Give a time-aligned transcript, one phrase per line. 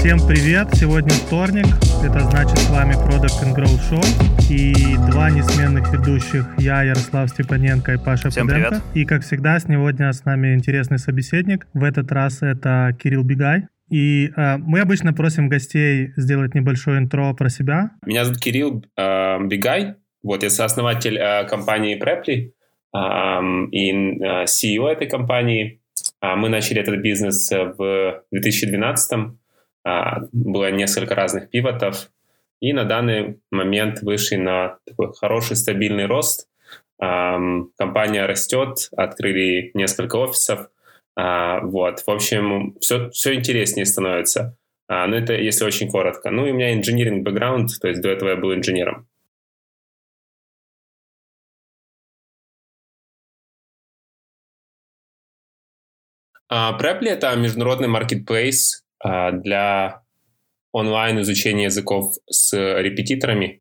[0.00, 0.68] Всем привет!
[0.72, 1.66] Сегодня вторник,
[2.02, 4.02] это значит с вами Product and Grow Show
[4.50, 8.68] и два несменных ведущих, я, Ярослав Степаненко и Паша Всем Пуденко.
[8.70, 8.82] привет.
[8.94, 11.66] И как всегда, сегодня с нами интересный собеседник.
[11.74, 13.64] В этот раз это Кирилл Бегай.
[13.90, 17.90] И э, мы обычно просим гостей сделать небольшое интро про себя.
[18.06, 22.52] Меня зовут Кирилл э, Бегай, вот я сооснователь э, компании Preply
[22.96, 25.82] э, и э, CEO этой компании.
[26.22, 29.34] А мы начали этот бизнес в 2012 а,
[29.84, 32.10] было несколько разных пивотов,
[32.60, 36.48] и на данный момент вышли на такой хороший стабильный рост.
[36.98, 40.68] Компания растет, открыли несколько офисов.
[41.16, 44.56] А, вот, в общем, все, все интереснее становится.
[44.88, 46.30] А, ну, это если очень коротко.
[46.30, 49.08] Ну, и у меня инжиниринг бэкграунд, то есть до этого я был инженером.
[56.52, 60.02] Preply— это международный маркетплейс а, для
[60.72, 63.60] онлайн изучения языков с репетиторами.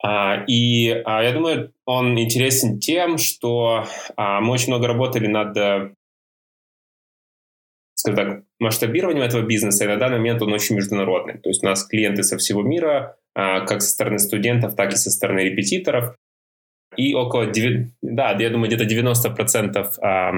[0.00, 3.84] А, и я думаю, он интересен тем, что
[4.16, 5.94] мы очень много работали над
[7.94, 11.38] скажем так, масштабированием этого бизнеса, и на данный момент он очень международный.
[11.38, 15.10] То есть у нас клиенты со всего мира, как со стороны студентов, так и со
[15.10, 16.14] стороны репетиторов.
[16.96, 20.32] И около, 9, да, я думаю, где-то 90% а,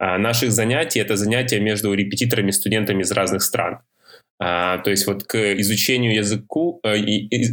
[0.00, 3.80] наших занятий это занятия между репетиторами и студентами из разных стран.
[4.40, 6.96] А, то есть вот к изучению языку, э,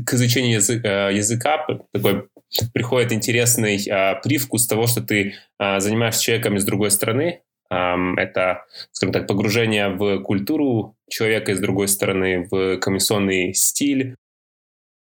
[0.03, 2.27] к изучению э, языка такой
[2.73, 7.41] приходит интересный а, привкус того, что ты занимаешься человеком из другой страны.
[7.69, 14.17] Это, скажем так, погружение в культуру человека из другой стороны, в комиссионный стиль.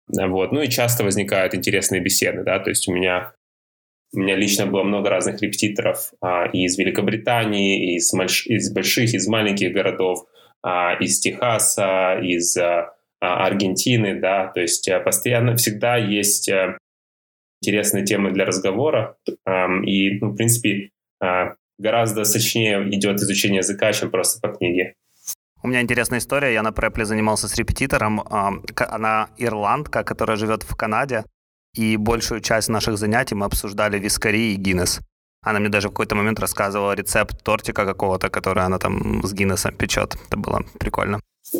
[0.07, 0.53] Вот.
[0.53, 3.33] Ну и часто возникают интересные беседы, да, то есть у меня
[4.13, 8.45] у меня лично было много разных репетиторов а, из Великобритании, из, мальш...
[8.45, 10.25] из больших, из маленьких городов,
[10.61, 16.77] а, из Техаса, из а, а Аргентины, да, то есть а, постоянно всегда есть а,
[17.61, 19.17] интересные темы для разговора,
[19.85, 20.89] и, ну, в принципе,
[21.21, 24.95] а, гораздо сочнее идет изучение языка, чем просто по книге.
[25.63, 26.53] У меня интересная история.
[26.53, 28.21] Я на препле занимался с репетитором.
[28.21, 31.23] Она ирландка, которая живет в Канаде
[31.73, 34.99] и большую часть наших занятий мы обсуждали вискари и Гиннес.
[35.43, 39.75] Она мне даже в какой-то момент рассказывала рецепт тортика какого-то, который она там с Гиннесом
[39.75, 40.15] печет.
[40.27, 41.19] Это было прикольно.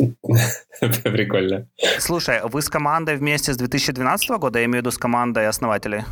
[1.03, 1.67] Прикольно.
[1.99, 6.03] Слушай, вы с командой вместе с 2012 года, я имею в виду с командой основателей?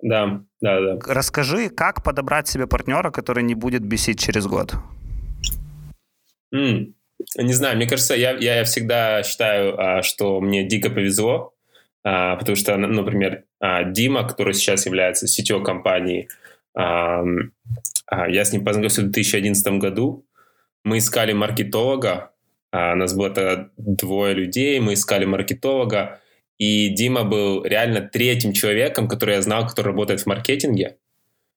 [0.00, 0.98] Да, да, да.
[1.06, 4.74] Расскажи, как подобрать себе партнера, который не будет бесить через год?
[6.54, 6.92] Mm,
[7.38, 11.55] не знаю, мне кажется, я, я всегда считаю, а, что мне дико повезло,
[12.06, 16.28] потому что, например, а, Дима, который сейчас является сетевой компании,
[16.74, 17.24] а,
[18.28, 20.24] я с ним познакомился в 2011 году.
[20.84, 22.30] Мы искали маркетолога,
[22.72, 26.20] у нас было тогда двое людей, мы искали маркетолога,
[26.58, 30.98] и Дима был реально третьим человеком, который я знал, который работает в маркетинге.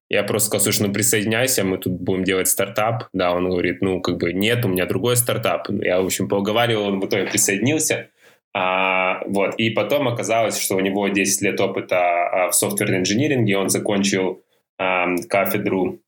[0.10, 3.10] Я просто сказал, слушай, ну присоединяйся, мы тут будем делать стартап.
[3.14, 5.70] Да, он говорит, ну как бы нет, у меня другой стартап.
[5.70, 8.10] Я, в общем, поуговаривал, он в итоге присоединился.
[8.54, 9.56] А, вот.
[9.56, 14.42] И потом оказалось, что у него 10 лет опыта а, в софтверном инжиниринге, он закончил
[14.78, 16.00] а, кафедру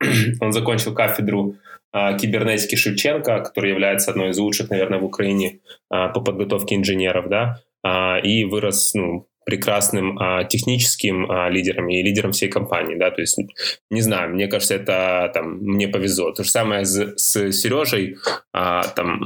[0.40, 1.56] он закончил кафедру
[1.92, 7.28] а, кибернетики Шевченко, которая является одной из лучших, наверное, в Украине а, по подготовке инженеров,
[7.28, 13.10] да, а, и вырос, ну, прекрасным а, техническим а, лидером и лидером всей компании, да,
[13.10, 13.38] то есть,
[13.90, 16.32] не знаю, мне кажется, это там мне повезло.
[16.32, 18.16] То же самое с, с Сережей,
[18.52, 19.22] а, там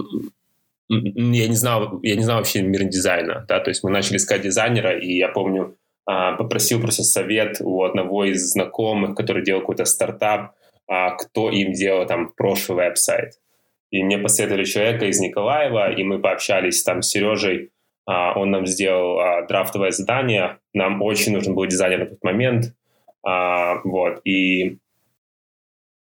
[0.92, 4.42] я не знал, я не знал вообще мир дизайна, да, то есть мы начали искать
[4.42, 9.84] дизайнера, и я помню, а, попросил просто совет у одного из знакомых, который делал какой-то
[9.84, 10.52] стартап,
[10.88, 13.34] а, кто им делал там прошлый веб-сайт.
[13.90, 17.70] И мне посоветовали человека из Николаева, и мы пообщались там с Сережей,
[18.04, 22.74] а, он нам сделал драфтовое задание, нам очень нужен был дизайнер на тот момент,
[23.24, 24.78] вот, и, и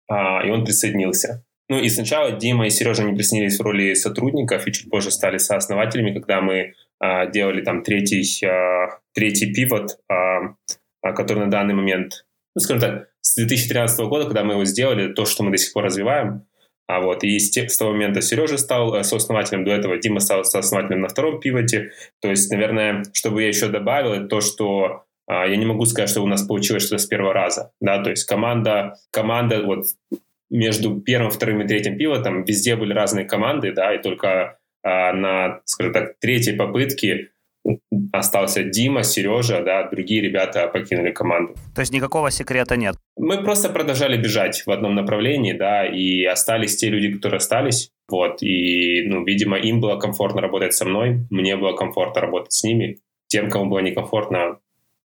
[0.09, 1.44] он присоединился.
[1.67, 5.37] Ну и сначала Дима и Сережа не присоединились в роли сотрудников и чуть позже стали
[5.37, 10.55] сооснователями, когда мы а, делали там третий, а, третий пивот, а,
[11.01, 12.25] а, который на данный момент,
[12.55, 15.73] ну скажем так, с 2013 года, когда мы его сделали, то, что мы до сих
[15.73, 16.45] пор развиваем.
[16.87, 20.43] А вот и с, с того момента Сережа стал э, сооснователем, до этого Дима стал
[20.45, 21.91] сооснователем на втором пивоте.
[22.21, 26.09] То есть, наверное, чтобы я еще добавил, это то, что а, я не могу сказать,
[26.09, 29.85] что у нас получилось что-то с первого раза, да, то есть команда, команда вот
[30.49, 35.61] между первым, вторым и третьим пивотом везде были разные команды, да, и только а, на,
[35.65, 37.29] скажем так, третьей попытке
[38.11, 41.55] остался Дима, Сережа, да, другие ребята покинули команду.
[41.73, 42.95] То есть никакого секрета нет?
[43.17, 48.43] Мы просто продолжали бежать в одном направлении, да, и остались те люди, которые остались, вот,
[48.43, 52.99] и, ну, видимо, им было комфортно работать со мной, мне было комфортно работать с ними,
[53.27, 54.59] тем, кому было некомфортно,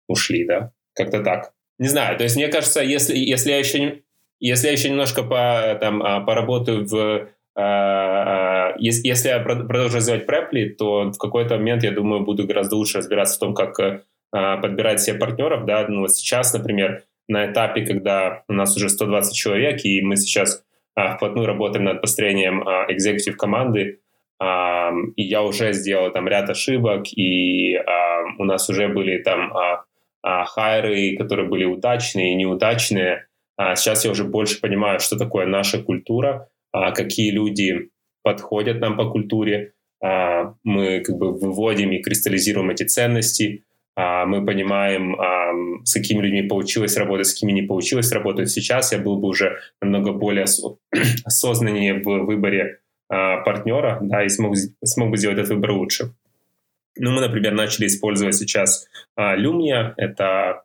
[0.07, 1.53] ушли, да, как-то так.
[1.79, 4.03] Не знаю, то есть мне кажется, если, если я еще,
[4.41, 10.27] если я еще немножко по, там, а, поработаю в а, а, если я продолжу развивать
[10.27, 15.01] препли, то в какой-то момент, я думаю, буду гораздо лучше разбираться в том, как подбирать
[15.01, 15.67] себе партнеров.
[15.67, 15.85] Да?
[15.89, 20.65] Ну, вот сейчас, например, на этапе, когда у нас уже 120 человек, и мы сейчас
[20.95, 23.99] вплотную работаем над построением экзекутив команды,
[25.17, 27.77] и я уже сделал там ряд ошибок, и
[28.39, 29.53] у нас уже были там
[30.25, 33.27] хайры, которые были удачные и неудачные.
[33.77, 37.91] Сейчас я уже больше понимаю, что такое наша культура, а, какие люди
[38.23, 39.73] подходят нам по культуре.
[40.03, 43.65] А, мы как бы выводим и кристаллизируем эти ценности.
[43.97, 45.17] А, мы понимаем,
[45.85, 48.51] с какими людьми получилось работать, с какими не получилось работать.
[48.51, 50.45] Сейчас я был бы уже намного более
[51.25, 54.55] осознаннее в выборе партнера, да, и смог,
[54.85, 56.15] смог бы сделать этот выбор лучше.
[56.97, 58.87] Ну, мы, например, начали использовать сейчас
[59.19, 59.95] Lumnia.
[59.97, 60.63] Это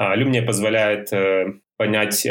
[0.00, 2.26] Lumnia позволяет э, понять,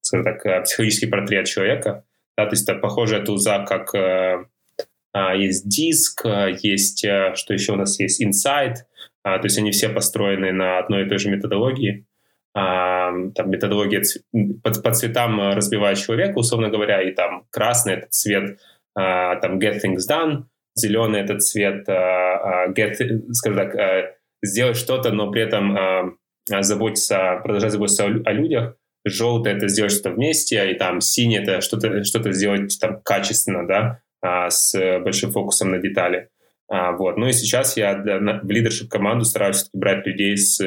[0.00, 2.04] скажем так, э, психологический портрет человека.
[2.36, 4.44] Да, то есть это похожая туза, как э,
[5.12, 8.86] а, есть диск, э, есть, э, что еще у нас есть, инсайт,
[9.24, 12.06] а, то есть они все построены на одной и той же методологии.
[12.54, 14.02] А, там методология
[14.62, 18.58] по, цветам разбивает человека, условно говоря, и там красный этот цвет,
[18.94, 20.44] там get things done,
[20.74, 26.18] зеленый этот цвет get, скажем так, сделать что-то, но при этом
[26.62, 28.74] заботиться, продолжать заботиться о, о людях,
[29.04, 34.00] желтое это сделать что-то вместе, и там синий это что-то что сделать там качественно, да,
[34.20, 36.28] а, с большим фокусом на детали.
[36.68, 37.16] А, вот.
[37.16, 40.60] Ну и сейчас я для, на, в лидершип команду стараюсь брать людей с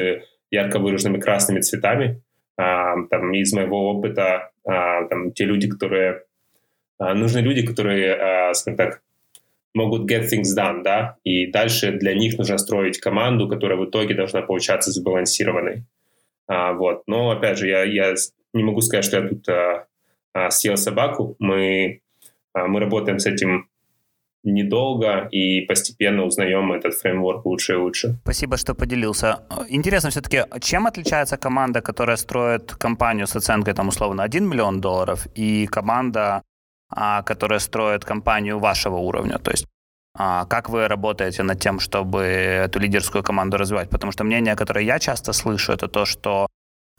[0.50, 2.22] ярко выраженными красными цветами.
[2.56, 6.22] А, там из моего опыта а, там те люди, которые
[6.98, 9.02] а, нужны люди, которые, а, скажем так,
[9.74, 14.14] могут get things done, да, и дальше для них нужно строить команду, которая в итоге
[14.14, 15.84] должна получаться сбалансированной.
[16.46, 17.02] А, вот.
[17.06, 18.14] Но, опять же, я, я
[18.52, 19.86] не могу сказать, что я тут а,
[20.34, 21.36] а, съел собаку.
[21.38, 22.00] Мы,
[22.52, 23.68] а, мы работаем с этим
[24.44, 28.18] недолго и постепенно узнаем этот фреймворк лучше и лучше.
[28.22, 29.38] Спасибо, что поделился.
[29.68, 35.26] Интересно все-таки, чем отличается команда, которая строит компанию с оценкой, там, условно, 1 миллион долларов,
[35.36, 36.42] и команда,
[36.94, 39.38] а, которая строит компанию вашего уровня?
[39.38, 39.66] То есть
[40.14, 43.90] а, как вы работаете над тем, чтобы эту лидерскую команду развивать?
[43.90, 46.48] Потому что мнение, которое я часто слышу, это то, что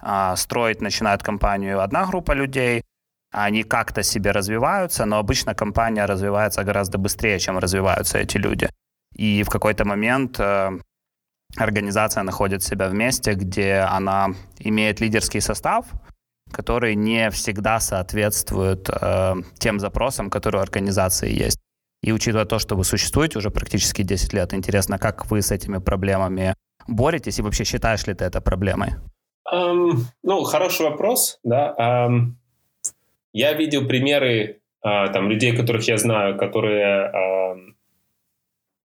[0.02, 2.84] а, строить начинает компанию одна группа людей,
[3.32, 8.70] они как-то себе развиваются, но обычно компания развивается гораздо быстрее, чем развиваются эти люди.
[9.16, 10.80] И в какой-то момент э,
[11.58, 14.30] организация находит себя в месте, где она
[14.60, 15.86] имеет лидерский состав,
[16.54, 21.60] который не всегда соответствует э, тем запросам, которые у организации есть.
[22.04, 25.80] И учитывая то, что вы существуете уже практически 10 лет, интересно, как вы с этими
[25.80, 26.56] проблемами
[26.88, 28.90] боретесь и вообще считаешь ли ты это проблемой?
[29.54, 31.76] Um, ну, хороший вопрос, да.
[31.80, 32.34] Um,
[33.34, 37.74] я видел примеры uh, там людей, которых я знаю, которые uh,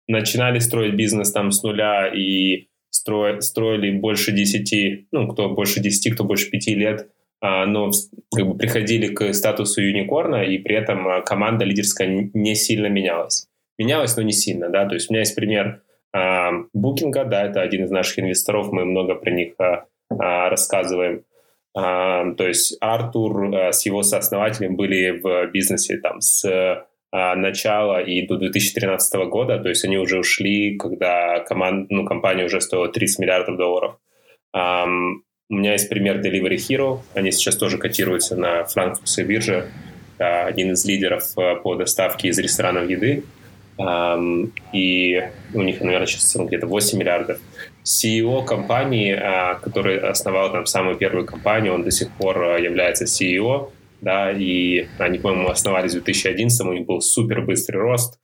[0.09, 6.25] начинали строить бизнес там с нуля и строили, больше 10, ну, кто больше 10, кто
[6.25, 7.11] больше 5 лет,
[7.43, 7.91] но
[8.35, 13.47] как бы приходили к статусу юникорна, и при этом а, команда лидерская не сильно менялась.
[13.79, 15.83] Менялась, но не сильно, да, то есть у меня есть пример
[16.73, 19.85] Букинга, да, это один из наших инвесторов, мы много про них а,
[20.49, 21.25] рассказываем.
[21.75, 29.29] То есть Артур с его сооснователем были в бизнесе там с начала и до 2013
[29.29, 33.99] года, то есть они уже ушли, когда команд, ну, компания уже стоила 30 миллиардов долларов.
[35.49, 37.01] У меня есть пример Delivery Hero.
[37.15, 39.71] Они сейчас тоже котируются на франкфуртской бирже.
[40.19, 43.23] Один из лидеров э, по доставке из ресторанов еды.
[44.73, 45.23] И
[45.53, 47.39] у них, наверное, сейчас где-то 8 миллиардов.
[47.85, 53.05] CEO компании, а, который основал там самую первую компанию, он до сих пор э, является
[53.05, 58.19] CEO, да, и они, по-моему, основались в 2011, у них был супер быстрый рост,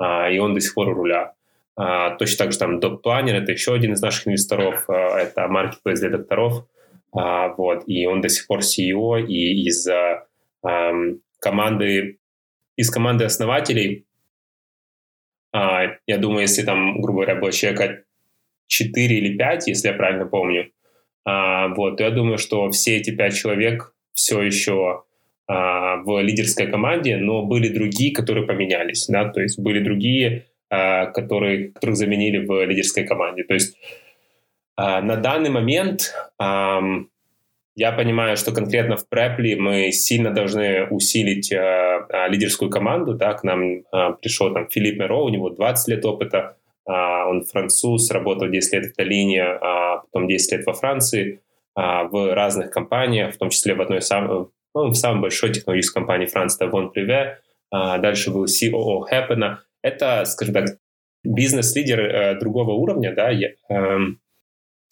[0.00, 1.35] и он до сих пор у руля.
[1.76, 5.42] А, точно так же там Dog Planner, это еще один из наших инвесторов, а, это
[5.42, 6.66] marketplace для докторов,
[7.12, 9.86] а, вот, и он до сих пор CEO, и из
[11.38, 12.18] команды,
[12.76, 14.06] из команды основателей,
[15.52, 18.02] я думаю, если там, грубо говоря, было человека
[18.66, 20.72] 4 или 5, если я правильно помню,
[21.24, 25.04] вот, я думаю, что все эти 5 человек все еще
[25.46, 31.96] в лидерской команде, но были другие, которые поменялись, да, то есть были другие которые, которых
[31.96, 33.44] заменили в лидерской команде.
[33.44, 33.76] То есть
[34.76, 43.14] на данный момент я понимаю, что конкретно в Препли мы сильно должны усилить лидерскую команду.
[43.14, 43.84] Да, к нам
[44.20, 46.56] пришел там Филипп Меро, у него 20 лет опыта,
[46.86, 51.40] он француз, работал 10 лет в Таллине, потом 10 лет во Франции,
[51.74, 56.26] в разных компаниях, в том числе в одной сам, ну, в самой большой технологической компании
[56.26, 59.58] Франции, это Вон Приве, дальше был COO Happen.
[59.86, 60.64] Это, скажем так,
[61.22, 63.98] бизнес-лидер э, другого уровня, да, я, э,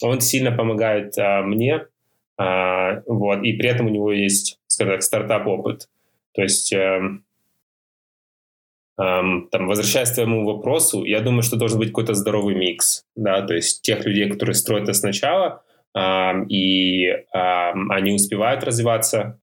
[0.01, 1.87] он сильно помогает э, мне,
[2.39, 5.89] э, вот, и при этом у него есть, скажем так, стартап-опыт.
[6.33, 7.01] То есть, э,
[8.97, 9.21] э,
[9.51, 13.53] там, возвращаясь к твоему вопросу, я думаю, что должен быть какой-то здоровый микс, да, то
[13.53, 15.61] есть тех людей, которые строят это сначала,
[15.93, 19.41] э, и э, они успевают развиваться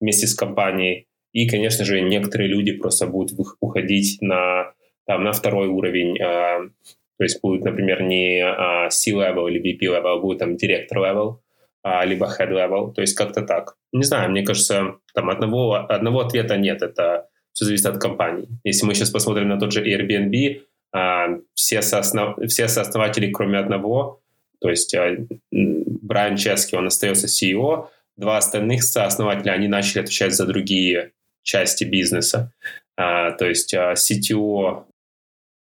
[0.00, 4.72] вместе с компанией, и, конечно же, некоторые люди просто будут уходить на,
[5.06, 6.70] там, на второй уровень, э,
[7.18, 11.36] то есть будет, например, не э, C-level или VP-level, а будет там директор-level,
[11.84, 13.76] э, либо head-level, то есть как-то так.
[13.92, 18.48] Не знаю, мне кажется, там одного, одного ответа нет, это все зависит от компании.
[18.64, 20.62] Если мы сейчас посмотрим на тот же Airbnb,
[20.94, 22.38] э, все, сооснов...
[22.48, 24.20] все сооснователи, кроме одного,
[24.60, 30.46] то есть э, Брайан Чески, он остается CEO, два остальных сооснователя, они начали отвечать за
[30.46, 32.52] другие части бизнеса.
[32.96, 34.84] А, то есть а, CTO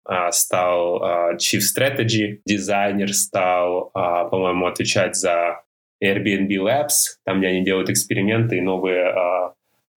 [0.06, 5.62] а, стал а, Chief Strategy, дизайнер стал, по-моему, отвечать за
[6.04, 9.14] Airbnb Labs, там, где они делают эксперименты и новые,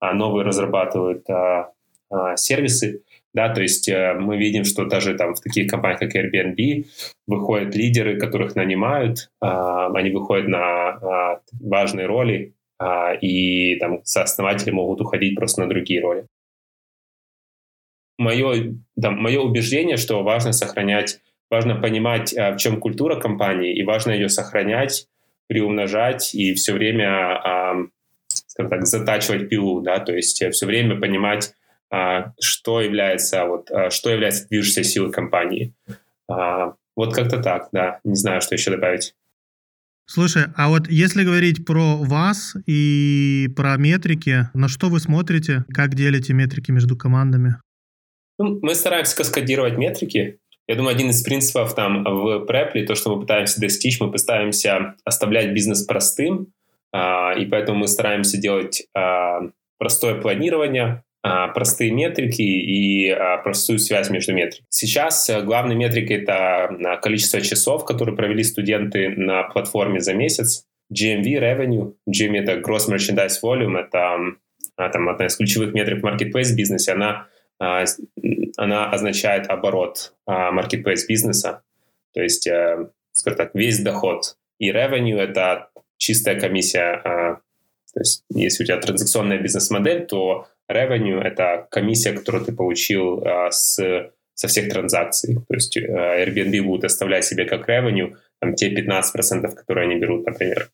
[0.00, 1.26] новые разрабатывают
[2.36, 3.02] сервисы.
[3.34, 6.86] Да, то есть э, мы видим, что даже там в таких компаниях, как Airbnb,
[7.26, 12.54] выходят лидеры, которых нанимают, э, они выходят на э, важные роли,
[13.20, 16.26] и там сооснователи могут уходить просто на другие роли.
[18.18, 21.20] Мое, да, мое убеждение, что важно сохранять,
[21.50, 25.08] важно понимать, а, в чем культура компании, и важно ее сохранять,
[25.48, 27.74] приумножать и все время, а,
[28.28, 31.54] скажем так, затачивать пилу, да, то есть все время понимать,
[32.40, 35.74] что является, вот, что является движущей силой компании.
[36.26, 39.14] Вот как-то так, да, не знаю, что еще добавить.
[40.06, 45.94] Слушай, а вот если говорить про вас и про метрики, на что вы смотрите, как
[45.94, 47.56] делите метрики между командами?
[48.38, 50.38] Ну, мы стараемся каскадировать метрики.
[50.66, 54.94] Я думаю, один из принципов там в Preply, то, что мы пытаемся достичь, мы пытаемся
[55.04, 56.52] оставлять бизнес простым,
[56.92, 59.40] а, и поэтому мы стараемся делать а,
[59.78, 64.66] простое планирование, простые метрики и а, простую связь между метриками.
[64.68, 70.66] Сейчас э, главной метрикой это а, количество часов, которые провели студенты на платформе за месяц.
[70.92, 71.94] GMV, revenue.
[72.10, 74.18] GMV— это Gross Merchandise Volume, это
[74.76, 76.92] там, одна из ключевых метрик в marketplace бизнесе.
[76.92, 81.62] Она, она означает оборот marketplace бизнеса,
[82.12, 84.36] то есть, э, скажем так, весь доход.
[84.58, 87.00] И revenue— это чистая комиссия.
[87.94, 93.50] То есть, если у тебя транзакционная бизнес-модель, то revenue— это комиссия, которую ты получил а,
[93.50, 93.76] с,
[94.34, 95.36] со всех транзакций.
[95.36, 100.26] То есть а, Airbnb будет оставлять себе как revenue там, те 15%, которые они берут,
[100.26, 100.70] например.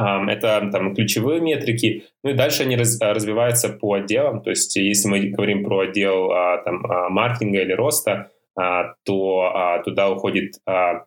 [0.00, 2.04] Um, это там ключевые метрики.
[2.22, 4.42] Ну и дальше они раз, развиваются по отделам.
[4.42, 9.50] То есть если мы говорим про отдел а, там, а, маркетинга или роста, а, то
[9.54, 10.54] а, туда уходит...
[10.66, 11.04] А,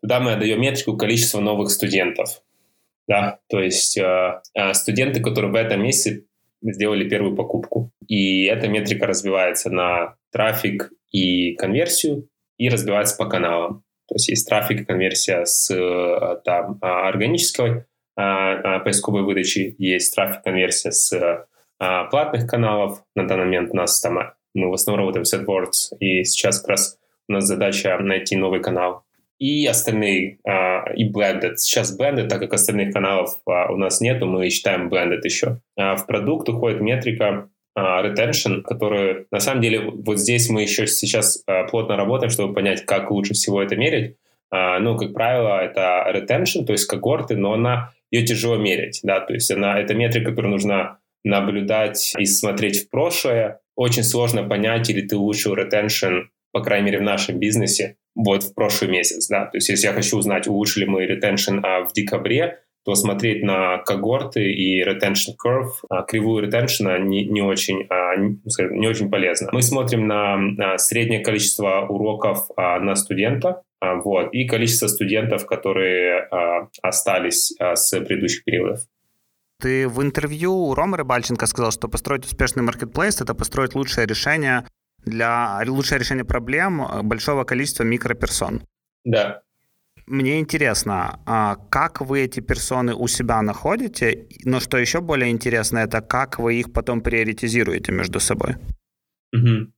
[0.00, 2.42] туда мы отдаем метрику количества новых студентов
[3.06, 6.26] да, то есть э, э, студенты, которые в этом месяце
[6.62, 7.92] сделали первую покупку.
[8.06, 13.84] И эта метрика развивается на трафик и конверсию, и разбивается по каналам.
[14.08, 17.84] То есть есть трафик и конверсия с э, там, а, органической
[18.16, 21.46] а, а, поисковой выдачи, есть трафик конверсия с
[21.78, 23.02] платных каналов.
[23.14, 24.18] На данный момент у нас там
[24.54, 28.62] мы в основном работаем с AdWords, и сейчас как раз у нас задача найти новый
[28.62, 29.04] канал
[29.38, 31.56] и остальные, а, и blended.
[31.56, 35.60] Сейчас blended, так как остальных каналов а, у нас нету, мы считаем blended еще.
[35.76, 41.44] А в продукт уходит метрика retention, которую, на самом деле, вот здесь мы еще сейчас
[41.72, 44.16] плотно работаем, чтобы понять, как лучше всего это мерить.
[44.52, 49.34] Ну, как правило, это retention, то есть когорты, но она, ее тяжело мерить, да, то
[49.34, 53.58] есть она, это метрика, которую нужно наблюдать и смотреть в прошлое.
[53.74, 58.54] Очень сложно понять, или ты улучшил retention, по крайней мере, в нашем бизнесе, вот в
[58.54, 62.60] прошлый месяц, да, то есть если я хочу узнать, улучшили мы retention а, в декабре,
[62.84, 68.38] то смотреть на когорты и retention curve, а, кривую retention не, не, очень, а, не,
[68.78, 69.48] не очень полезно.
[69.52, 75.46] Мы смотрим на, на среднее количество уроков а, на студента, а, вот, и количество студентов,
[75.46, 78.80] которые а, остались а, с предыдущих периодов.
[79.60, 84.66] Ты в интервью у Ромы Рыбальченко сказал, что построить успешный маркетплейс— это построить лучшее решение
[85.04, 88.62] для лучшего решения проблем э, большого количества микроперсон.
[89.04, 89.42] Да.
[90.06, 95.78] Мне интересно, а как вы эти персоны у себя находите, но что еще более интересно,
[95.78, 98.56] это как вы их потом приоритизируете между собой?
[99.32, 99.72] Угу.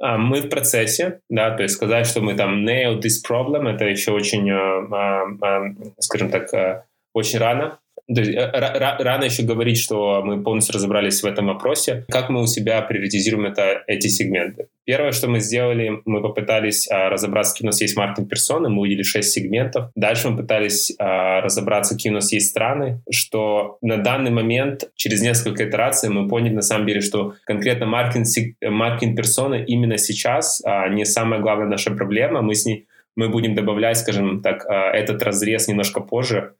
[0.00, 4.10] Мы в процессе, да, то есть сказать, что мы там nail this problem, это еще
[4.10, 7.78] очень, а, скажем так, очень рано.
[8.12, 12.04] То есть, э, рано еще говорить, что мы полностью разобрались в этом вопросе.
[12.08, 14.68] Как мы у себя приоритизируем это, эти сегменты?
[14.84, 18.82] Первое, что мы сделали, мы попытались а, разобраться, какие у нас есть маркетинг персоны, мы
[18.82, 19.90] увидели 6 сегментов.
[19.94, 25.22] Дальше мы пытались а, разобраться, какие у нас есть страны, что на данный момент, через
[25.22, 30.88] несколько итераций, мы поняли на самом деле, что конкретно маркетинг, маркетинг персоны именно сейчас а,
[30.90, 32.42] не самая главная наша проблема.
[32.42, 36.54] Мы с ней мы будем добавлять, скажем так, а, этот разрез немножко позже,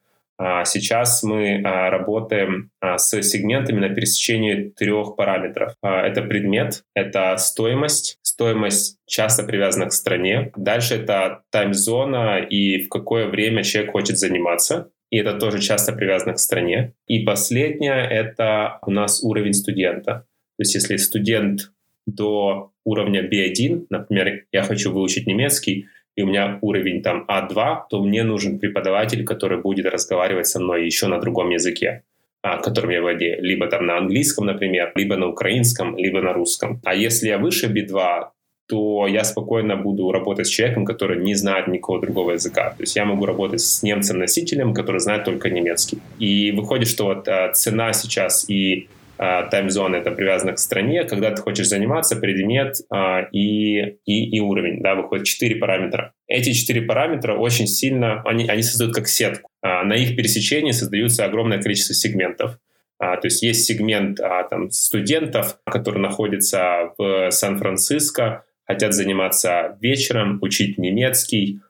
[0.65, 5.75] сейчас мы а, работаем а, с сегментами на пересечении трех параметров.
[5.83, 10.51] Это предмет, это стоимость, стоимость часто привязана к стране.
[10.57, 14.91] Дальше это тайм-зона и в какое время человек хочет заниматься.
[15.11, 16.95] И это тоже часто привязано к стране.
[17.07, 20.27] И последнее— это у нас уровень студента.
[20.57, 21.73] То есть если студент
[22.07, 28.03] до уровня B1, например, я хочу выучить немецкий, и у меня уровень там А2, то
[28.03, 32.03] мне нужен преподаватель, который будет разговаривать со мной еще на другом языке
[32.45, 36.79] а, которым я владею, либо там на английском, например, либо на украинском, либо на русском.
[36.85, 38.29] А если я выше B2,
[38.67, 42.71] то я спокойно буду работать с человеком, который не знает никакого другого языка.
[42.77, 46.01] То есть я могу работать с немцем-носителем, который знает только немецкий.
[46.19, 51.31] И выходит, что вот а, цена сейчас и а, таймзона это привязано к стране, когда
[51.31, 56.13] ты хочешь заниматься, предмет а, и, и, и уровень, да, выходит четыре параметра.
[56.27, 59.49] Эти четыре параметра очень сильно, они, они создают как сетку.
[59.63, 62.59] А, на их пересечении создаются огромное количество сегментов.
[62.99, 64.19] То есть есть сегмент
[64.51, 71.61] там, студентов, которые находятся в Сан-Франциско, хотят заниматься вечером, учить немецкий,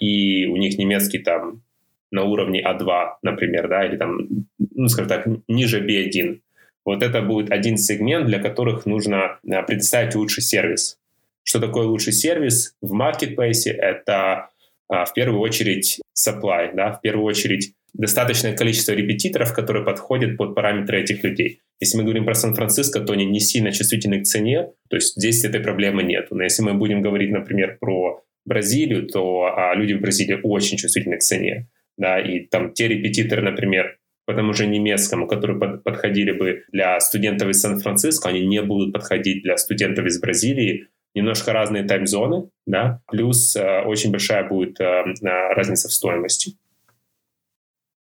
[0.00, 1.62] и у них немецкий там
[2.10, 4.18] на уровне А2, например, да, или там,
[4.58, 6.40] ну, скажем так, ниже B1.
[6.86, 10.98] Вот это будет один сегмент, для которых нужно э, предоставить лучший сервис.
[11.42, 13.70] Что такое лучший сервис в маркетплейсе?
[13.70, 14.48] Это
[14.88, 20.54] а, в первую очередь supply, да, в первую очередь достаточное количество репетиторов, которые подходят под
[20.54, 21.60] параметры этих людей.
[21.80, 25.44] Если мы говорим про Сан-Франциско, то они не сильно чувствительны к цене, то есть здесь
[25.44, 26.28] этой проблемы нет.
[26.30, 31.18] Но если мы будем говорить, например, про Бразилию, то а, люди в Бразилии очень чувствительны
[31.18, 31.68] к цене.
[31.98, 36.98] Да, и там те репетиторы, например, по тому же немецкому, которые под, подходили бы для
[37.00, 40.88] студентов из Сан-Франциско, они не будут подходить для студентов из Бразилии.
[41.14, 46.56] Немножко разные тайм-зоны, да, плюс э, очень большая будет э, разница в стоимости.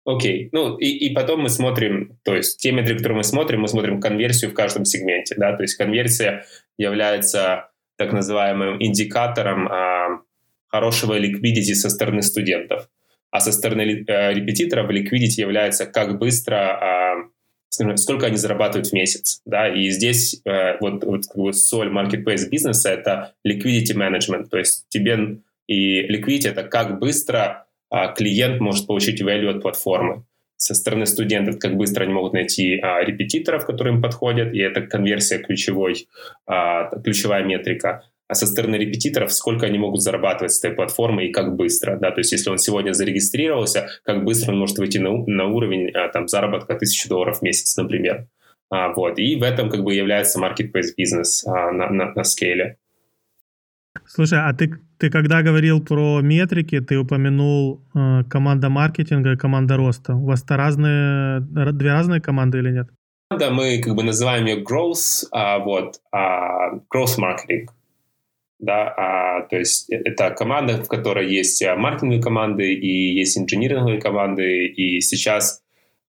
[0.04, 3.68] Окей, ну и, и потом мы смотрим, то есть те метрики, которые мы смотрим, мы
[3.68, 6.44] смотрим конверсию в каждом сегменте, да, то есть конверсия
[6.78, 10.22] является так называемым индикатором а,
[10.68, 12.88] хорошего ликвидити со стороны студентов
[13.30, 19.40] а со стороны э, репетиторов liquidity является как быстро, а, сколько они зарабатывают в месяц.
[19.44, 19.68] Да?
[19.68, 24.86] И здесь э, вот, вот как бы соль marketplace бизнеса— это liquidity management, то есть
[24.88, 25.38] тебе
[25.68, 30.24] и liquidity— это как быстро а, клиент может получить value от платформы.
[30.56, 34.82] Со стороны студентов, как быстро они могут найти а, репетиторов, которые им подходят, и это
[34.82, 36.08] конверсия ключевой,
[36.46, 41.32] а, ключевая метрика а со стороны репетиторов, сколько они могут зарабатывать с этой платформы и
[41.32, 41.98] как быстро.
[41.98, 42.12] Да?
[42.12, 46.08] То есть если он сегодня зарегистрировался, как быстро он может выйти на, на уровень а,
[46.10, 48.28] там, заработка 1000 долларов в месяц, например.
[48.70, 49.18] А, вот.
[49.18, 52.76] И в этом как бы является marketplace бизнес а, на, на, на скейле.
[54.06, 59.76] Слушай, а ты, ты когда говорил про метрики, ты упомянул э, команда маркетинга и команда
[59.76, 60.14] роста.
[60.14, 62.88] У вас-то разные, две разные команды или нет?
[63.36, 67.66] Да, мы как бы называем ее growth, а, вот, а, growth marketing
[68.60, 73.38] да, а, то есть э, это команда, в которой есть а, маркетинговые команды и есть
[73.38, 75.62] инжиниринговые команды, и сейчас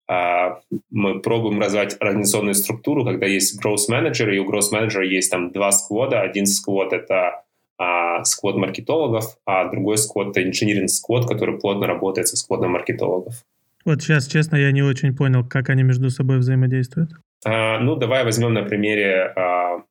[0.08, 0.60] а,
[0.90, 5.52] мы пробуем развивать организационную структуру, когда есть growth manager, и у growth manager есть там
[5.52, 7.44] два сквода, один сквод— это
[7.78, 13.36] а, сквод маркетологов, а другой сквод— это инжиниринг сквод, который плотно работает со скводом маркетологов.
[13.86, 17.12] Вот сейчас, честно, я не очень понял, как они между собой взаимодействуют.
[17.46, 19.84] А, ну, давай возьмем на примере а,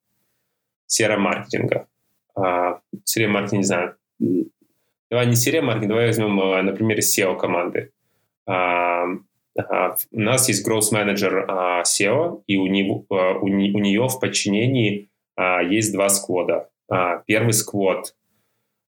[0.87, 1.87] CRM-маркетинга
[2.35, 3.97] а, CRM-маркетинг, не знаю,
[5.11, 7.93] давай не CRM-маркетинг, давай возьмем а, на примере SEO-команды.
[8.47, 14.07] А, у нас есть growth manager а, SEO, и у, него, а, у, у нее
[14.09, 16.69] в подчинении а, есть два сквода.
[17.27, 18.17] Первый сквод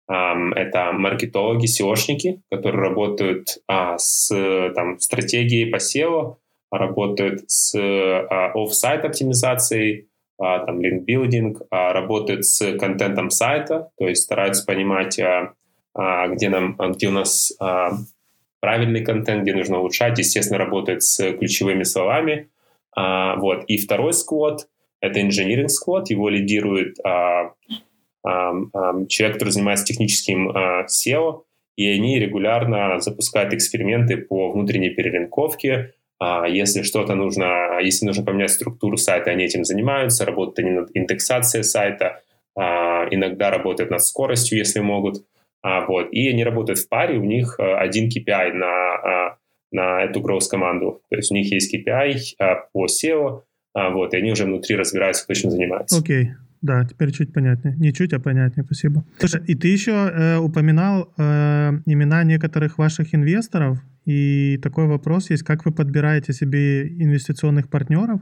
[0.07, 4.27] это маркетологи, SEOшники, которые работают с
[4.73, 6.37] там, стратегией по SEO,
[6.71, 7.77] работают с
[8.55, 10.09] офсайт оптимизацией,
[10.65, 15.53] там линкбилдинг, а, работают с контентом сайта, то есть стараются понимать, а,
[16.27, 17.53] где, нам, где у нас
[18.61, 22.49] правильный контент, где нужно улучшать, естественно, работают с ключевыми словами.
[22.95, 23.65] Вот.
[23.67, 24.67] И второй сквот—
[25.01, 26.95] это engineering squad, его лидирует
[28.23, 31.41] человек, который занимается техническим SEO,
[31.75, 35.87] и они регулярно запускают эксперименты по внутренней перелинковке, а
[36.47, 41.63] если что-то нужно, если нужно поменять структуру сайта, они этим занимаются, работают они над индексацией
[41.63, 42.21] сайта,
[42.55, 45.25] а, иногда работают над скоростью, если могут.
[45.63, 46.09] А, вот.
[46.11, 49.37] И они работают в паре, у них один KPI на,
[49.71, 51.01] на эту growth-команду.
[51.09, 53.41] То есть у них есть KPI по SEO,
[53.73, 55.99] вот, и они уже внутри разбираются, кто чем занимается.
[55.99, 56.25] Окей.
[56.25, 56.50] Okay.
[56.61, 57.75] Да, теперь чуть понятнее.
[57.77, 59.03] Не чуть, а понятнее, спасибо.
[59.17, 63.79] Слушай, и ты еще э, упоминал э, имена некоторых ваших инвесторов.
[64.05, 68.21] И такой вопрос есть, как вы подбираете себе инвестиционных партнеров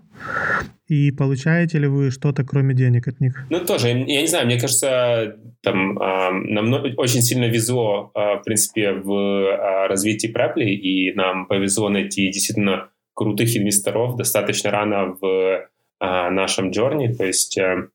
[0.89, 3.45] и получаете ли вы что-то кроме денег от них?
[3.49, 8.43] Ну, тоже, я не знаю, мне кажется, там э, нам очень сильно везло, э, в
[8.43, 15.25] принципе, в э, развитии Preply, и нам повезло найти действительно крутых инвесторов достаточно рано в
[15.25, 17.89] э, нашем джорни, то есть э,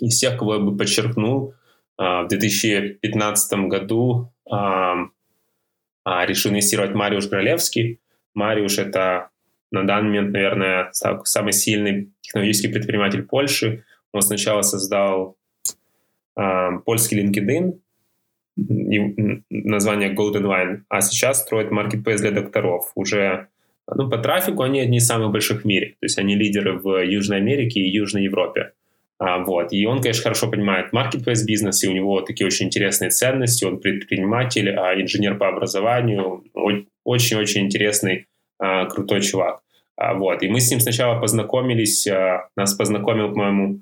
[0.00, 1.54] из тех, кого я бы подчеркнул,
[1.98, 8.00] э, в 2015 году э, а, решил инвестировать Мариуш Гралевский.
[8.34, 9.30] Мариуш— это
[9.70, 13.84] на данный момент, наверное, самый сильный технологический предприниматель Польши.
[14.12, 15.36] Он сначала создал
[16.84, 17.78] польский LinkedIn,
[19.50, 22.90] название Golden Line, а сейчас строит marketplace для докторов.
[22.94, 23.48] Уже
[23.86, 25.96] ну, по трафику они одни из самых больших в мире.
[26.00, 28.72] То есть они лидеры в Южной Америке и Южной Европе.
[29.20, 29.72] А, вот.
[29.72, 33.64] И он, конечно, хорошо понимает marketplace бизнес, и у него такие очень интересные ценности.
[33.64, 36.42] Он предприниматель, а инженер по образованию.
[37.04, 38.26] Очень-очень интересный,
[38.58, 39.60] а, крутой чувак.
[39.98, 40.42] Вот.
[40.42, 42.08] И мы с ним сначала познакомились,
[42.56, 43.80] нас познакомил, по-моему,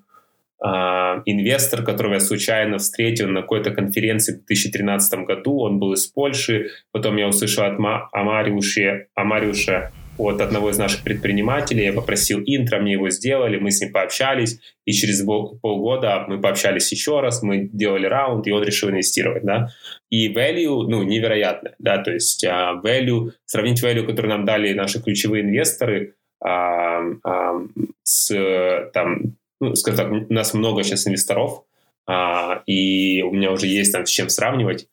[0.61, 5.61] инвестор, которого я случайно встретил на какой-то конференции в 2013 году.
[5.61, 6.71] Он был из Польши.
[6.91, 11.85] Потом я услышал от Ма- о Мариуше от одного из наших предпринимателей.
[11.85, 16.91] Я попросил интро, мне его сделали, мы с ним пообщались, и через полгода мы пообщались
[16.91, 19.69] еще раз, мы делали раунд, и он решил инвестировать, да.
[20.11, 25.01] И value, ну, невероятно, да, то есть uh, value, сравнить value, который нам дали наши
[25.01, 27.69] ключевые инвесторы, uh, uh,
[28.03, 31.65] с, там, ну, скажем так, у нас много сейчас инвесторов,
[32.11, 34.89] uh, и у меня уже есть там с чем сравнивать.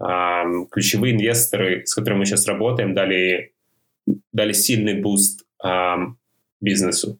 [0.00, 3.52] Uh, ключевые инвесторы, с которыми мы сейчас работаем, дали
[4.32, 5.94] дали сильный boost э,
[6.60, 7.18] бизнесу.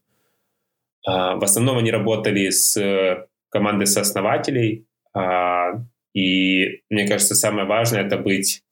[1.07, 5.21] Э, в основном они работали с командой сооснователей, э,
[6.13, 8.63] и мне кажется, самое важное это быть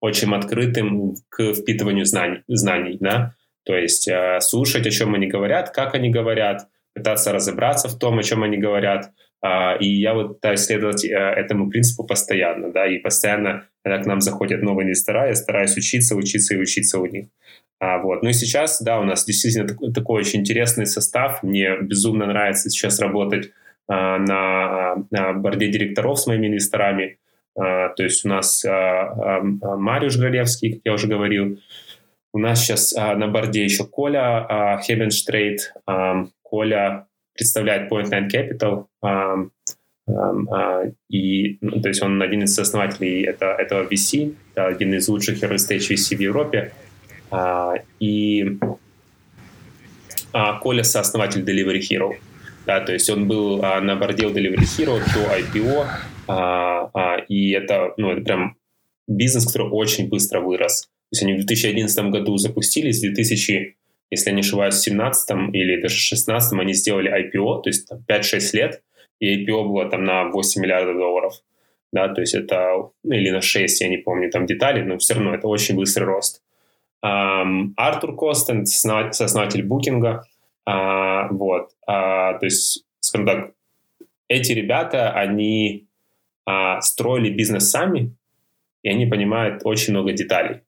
[0.00, 3.34] очень открытым к впитыванию знаний, знаний да?
[3.64, 8.18] то есть э, слушать, о чем они говорят, как они говорят, пытаться разобраться в том,
[8.18, 12.86] о чем они говорят, Uh, и я вот пытаюсь следовать uh, этому принципу постоянно, да,
[12.86, 17.06] и постоянно, когда к нам заходят новые инвестора, я стараюсь учиться, учиться и учиться у
[17.06, 17.26] них.
[17.80, 18.22] А, вот.
[18.22, 21.42] Ну и сейчас, да, у нас действительно такой, такой очень интересный состав.
[21.42, 23.52] Мне безумно нравится сейчас работать
[23.88, 27.18] а, на, на борде директоров с моими инвесторами.
[27.58, 29.40] А, то есть у нас а, а,
[29.76, 31.58] Мариуш Гралевский, как я уже говорил.
[32.32, 35.72] У нас сейчас а, на борде еще Коля а, Хебенштрейт.
[35.86, 38.86] А, Коля представляет Point Nine Capital.
[39.02, 39.36] А,
[41.08, 45.42] и, ну, то есть он один из основателей это, этого VC, это один из лучших
[45.42, 46.72] early stage VC в Европе.
[47.30, 48.58] А, и
[50.32, 52.14] а, Коля сооснователь Delivery Hero.
[52.66, 55.86] Да, то есть он был а, на борде Delivery Hero до IPO,
[56.28, 58.56] а, а, и это, ну, это прям
[59.08, 60.82] бизнес, который очень быстро вырос.
[60.82, 63.76] То есть они в 2011 году запустились, в 2000,
[64.10, 67.90] если я не ошибаюсь, в 2017 или даже в 2016 они сделали IPO, то есть
[68.08, 68.82] 5-6 лет,
[69.20, 71.34] и IPO было там на 8 миллиардов долларов.
[71.92, 75.14] Да, то есть это, ну, или на 6, я не помню там детали, но все
[75.14, 76.42] равно это очень быстрый рост.
[77.02, 80.24] Артур Костен, сооснователь Букинга.
[80.66, 81.70] А, вот.
[81.86, 83.52] А, то есть, скажем так,
[84.28, 85.88] эти ребята, они
[86.46, 88.14] а, строили бизнес сами,
[88.82, 90.60] и они понимают очень много деталей.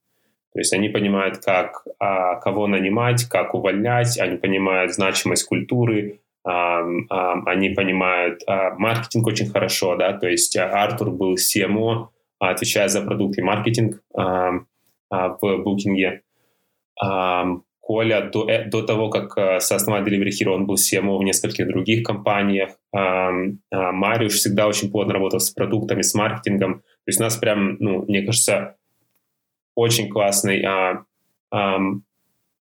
[0.53, 7.71] То есть они понимают, как а, кого нанимать, как увольнять, они понимают значимость культуры, они
[7.71, 13.43] понимают а, маркетинг очень хорошо, да, то есть Артур был CMO, отвечая за продукт и
[13.43, 14.53] маркетинг, а,
[15.11, 16.23] а, в букинге.
[17.85, 22.05] Коля до, э, до того, как соосновать Delivery Hero, он был CMO в нескольких других
[22.05, 22.71] компаниях.
[22.93, 26.75] Мариуш всегда очень плотно работал с продуктами, с маркетингом.
[26.75, 28.77] То есть у нас прям, ну, мне кажется,
[29.75, 30.65] очень классный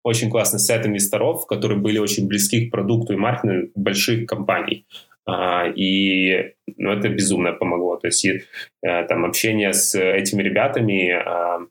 [0.06, 4.86] очень классный сет инвесторов, которые были очень близки к продукту и маркетингу больших компаний.
[5.26, 7.98] А, и ну, это безумно помогло.
[7.98, 8.44] То есть и,
[8.84, 11.62] э, там общение с этими ребятами а,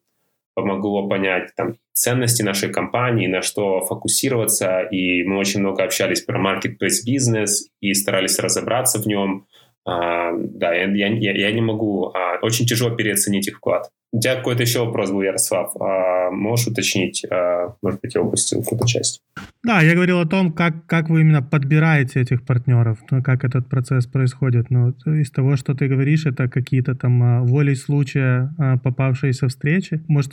[0.54, 4.80] помогло понять там, ценности нашей компании, на что фокусироваться.
[4.80, 9.46] И мы очень много общались про marketplace бизнес и старались разобраться в нем.
[9.86, 13.90] А, да, я, я, я не могу, а, очень тяжело переоценить их вклад.
[14.14, 15.74] У тебя какой-то еще вопрос был, Ярослав.
[15.80, 17.26] А, можешь уточнить?
[17.28, 19.20] А, может быть, я упустил какую-то часть.
[19.64, 23.68] Да, я говорил о том, как, как вы именно подбираете этих партнеров, ну, как этот
[23.68, 24.70] процесс происходит.
[24.70, 30.00] Ну, из того, что ты говоришь, это какие-то там а, волей случая а, попавшиеся встречи.
[30.06, 30.32] Может,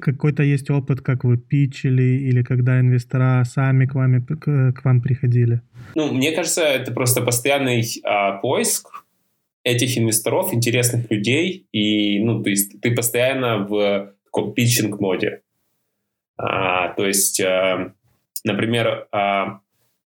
[0.00, 5.00] какой-то есть опыт, как вы питчили, или когда инвестора сами к, вами, к, к вам
[5.00, 5.60] приходили?
[5.94, 9.04] Ну, мне кажется, это просто постоянный а, поиск,
[9.64, 15.42] этих инвесторов, интересных людей, и, ну, то есть ты постоянно в таком питчинг-моде.
[16.36, 17.92] А, то есть, а,
[18.44, 19.60] например, а,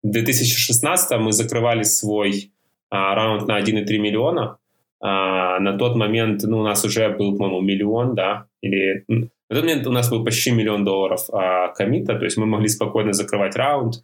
[0.03, 2.51] в 2016 мы закрывали свой
[2.89, 4.57] а, раунд на 1,3 миллиона.
[5.01, 9.05] А, на тот момент ну, у нас уже был, по-моему, миллион, да, или...
[9.07, 12.69] На тот момент у нас был почти миллион долларов а, комита, то есть мы могли
[12.69, 13.95] спокойно закрывать раунд.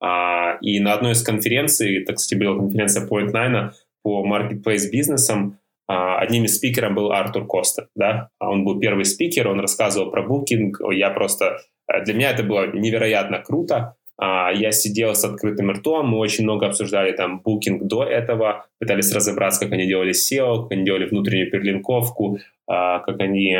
[0.00, 3.70] А, и на одной из конференций, так, кстати, была конференция Point Nine,
[4.06, 9.04] по marketplace бизнесам, а, одним из спикеров был Артур Коста, да, а он был первый
[9.04, 14.70] спикер, он рассказывал про Booking, я просто, э, для меня это было невероятно круто, я
[14.72, 19.72] сидел с открытым ртом, мы очень много обсуждали там Booking до этого, пытались разобраться, как
[19.72, 23.58] они делали SEO, как они делали внутреннюю перелинковку, как они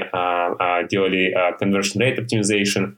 [0.88, 2.92] делали conversion rate optimization,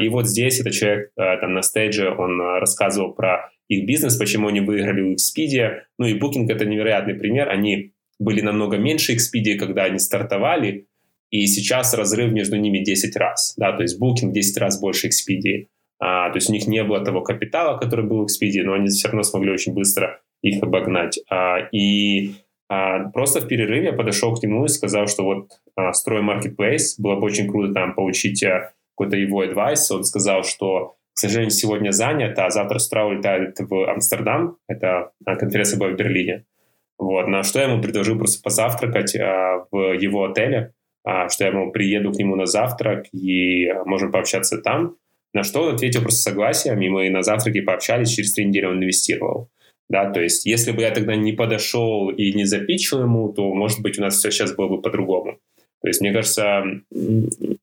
[0.00, 4.48] и вот здесь этот человек э, там на стейдже, он рассказывал про их бизнес, почему
[4.48, 5.82] они выиграли у Expedia.
[5.98, 7.48] Ну и Booking это невероятный пример.
[7.48, 10.86] Они были намного меньше Expedia, когда они стартовали,
[11.30, 13.54] и сейчас разрыв между ними 10 раз.
[13.56, 15.66] Да, то есть Booking 10 раз больше Expedia.
[15.98, 18.88] А, то есть у них не было того капитала, который был в Expedia, но они
[18.88, 21.18] все равно смогли очень быстро их обогнать.
[21.30, 22.32] А, и
[22.68, 26.94] а, просто в перерыве я подошел к нему и сказал, что вот а, строй marketplace,
[26.98, 29.90] было бы очень круто там получить а, какой-то его адвайс.
[29.90, 34.56] Он сказал, что к сожалению, сегодня занят, а завтра с утра улетает в Амстердам.
[34.68, 36.44] Это а, конференция была в Берлине.
[36.98, 40.72] Вот, на что я ему предложил просто позавтракать а, в его отеле,
[41.04, 44.96] а, что я ему приеду к нему на завтрак и можем пообщаться там.
[45.34, 48.78] На что он ответил просто согласием, и мы на завтраке пообщались, через три недели он
[48.78, 49.50] инвестировал.
[49.88, 53.80] Да, то есть, если бы я тогда не подошел и не запичил ему, то, может
[53.80, 55.38] быть, у нас все сейчас было бы по-другому.
[55.82, 56.64] То есть, мне кажется,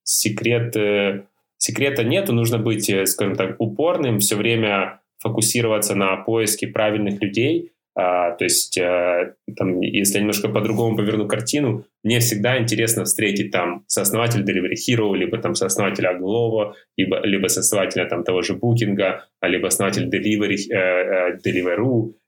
[0.03, 1.23] секрет э,
[1.59, 7.73] Секрета нету, нужно быть, э, скажем так, упорным, все время фокусироваться на поиске правильных людей.
[7.95, 13.51] А, то есть, а, там, если я немножко по-другому поверну картину, мне всегда интересно встретить
[13.51, 18.97] там сооснователя Delivery Hero, либо там сооснователя Glovo, либо, либо сооснователя там того же Booking,
[19.41, 21.39] либо основателя Delivery, э,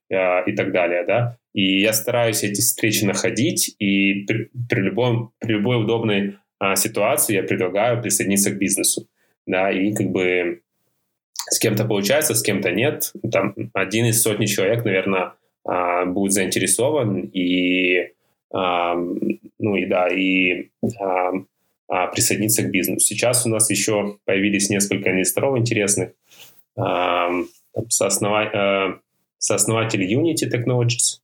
[0.09, 1.37] э, и так далее, да.
[1.53, 7.35] И я стараюсь эти встречи находить, и при, при, любом, при любой удобной э, ситуации
[7.35, 9.07] я предлагаю присоединиться к бизнесу
[9.45, 10.61] да, и как бы
[11.49, 13.11] с кем-то получается, с кем-то нет.
[13.31, 15.33] Там один из сотни человек, наверное,
[15.65, 18.11] а, будет заинтересован и,
[18.53, 20.69] а, ну и да, и
[21.87, 23.05] а, присоединиться к бизнесу.
[23.05, 26.11] Сейчас у нас еще появились несколько инвесторов интересных.
[27.89, 29.01] Сооснователь,
[29.37, 31.19] сооснователь Unity Technologies.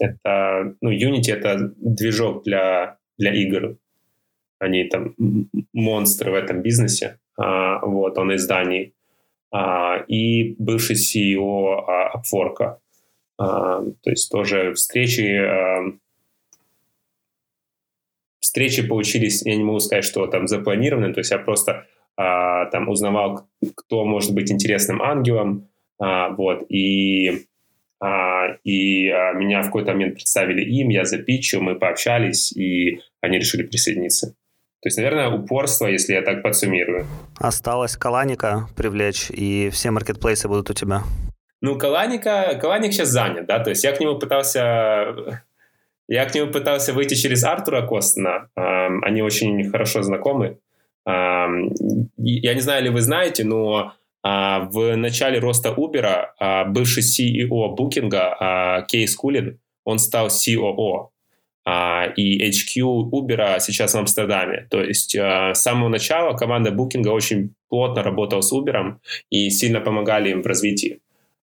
[0.00, 3.76] Это, ну, Unity— это движок для, для игр
[4.62, 5.14] они там
[5.72, 8.94] монстры в этом бизнесе, а, вот, он из Дании,
[9.50, 12.76] а, и бывший CEO а, Upwork,
[13.38, 15.92] а, то есть тоже встречи, а,
[18.40, 22.88] встречи получились, я не могу сказать, что там запланированы, то есть я просто а, там
[22.88, 23.46] узнавал,
[23.76, 27.46] кто может быть интересным ангелом, а, вот, и
[28.02, 33.38] а, и а, меня в какой-то момент представили им, я запичил, мы пообщались, и они
[33.38, 34.34] решили присоединиться.
[34.82, 37.06] То есть, наверное, упорство, если я так подсуммирую.
[37.38, 41.02] Осталось Каланика привлечь, и все маркетплейсы будут у тебя.
[41.60, 45.38] Ну, Каланика, Каланик сейчас занят, да, то есть я к нему пытался...
[46.08, 48.48] Я к нему пытался выйти через Артура Костена.
[48.56, 50.58] Они очень хорошо знакомы.
[51.06, 57.74] Я не знаю, ли вы знаете, но а, в начале роста Uber а, бывший CEO
[57.74, 61.11] Букинга Кейс Кулин, он стал COO а,
[61.64, 64.66] и HQ Uber сейчас в Амстердаме.
[64.68, 68.96] То есть а, с самого начала команда Booking очень плотно работала с Uber
[69.30, 71.00] и сильно помогали им в развитии.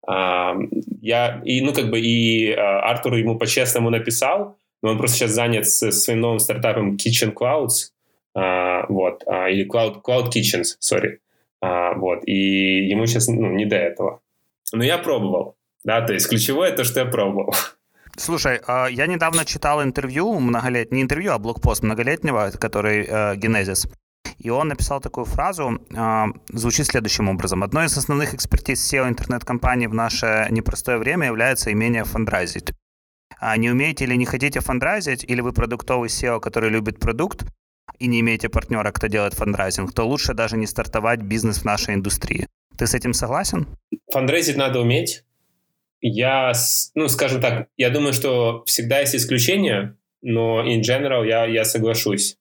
[0.08, 0.56] А,
[1.02, 5.68] я, и, ну, как бы, и Артур ему по-честному написал, но он просто сейчас занят
[5.68, 7.92] с своим новым стартапом Kitchen Clouds,
[8.36, 11.18] а, вот, а, или Cloud, Cloud Kitchens, sorry,
[11.62, 14.22] а, вот, и ему сейчас ну, не до этого.
[14.74, 17.54] Но я пробовал, да, то есть ключевое то, что я пробовал.
[18.18, 20.92] Слушай, а, я недавно читал интервью, многолет...
[20.92, 23.88] не интервью, а блокпост многолетнего, который э, Генезис.
[24.38, 27.64] И он написал такую фразу, э, звучит следующим образом.
[27.64, 32.72] Одной из основных экспертиз SEO интернет-компаний в наше непростое время является умение фандрайзить.
[33.40, 37.46] А не умеете или не хотите фандрайзить, или вы продуктовый SEO, который любит продукт,
[38.00, 41.96] и не имеете партнера, кто делает фандрайзинг, то лучше даже не стартовать бизнес в нашей
[41.96, 42.48] индустрии.
[42.78, 43.68] Ты с этим согласен?
[44.12, 45.24] Фандрайзить надо уметь.
[46.08, 46.52] Я,
[46.94, 52.38] ну, скажем так, я думаю, что всегда есть исключения, но in general я, я соглашусь.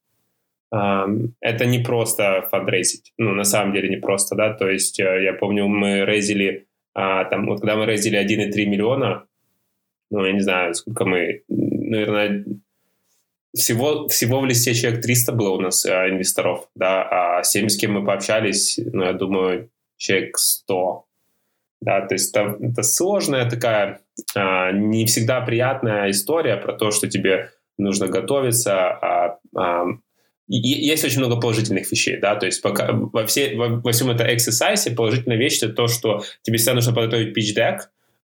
[0.71, 3.15] Это не просто фандрейзить.
[3.17, 4.53] Ну, на самом деле не просто, да.
[4.53, 9.25] То есть э, я помню, мы рейзили, а, там, вот когда мы рейзили 1,3 миллиона,
[10.11, 12.45] ну, я не знаю, сколько мы, наверное,
[13.55, 17.69] всего, всего в листе человек 300 было у нас а, инвесторов, да, а с теми,
[17.69, 21.04] с кем мы пообщались, ну, я думаю, человек 100.
[21.81, 24.01] Да, то есть это, это сложная такая,
[24.35, 29.87] а, не всегда приятная история про то, что тебе нужно готовиться, а, а,
[30.49, 34.11] и есть очень много положительных вещей, да, то есть пока, во, все, во, во всем
[34.11, 37.79] этом exercise положительная вещь это то, что тебе всегда нужно подготовить pitch deck,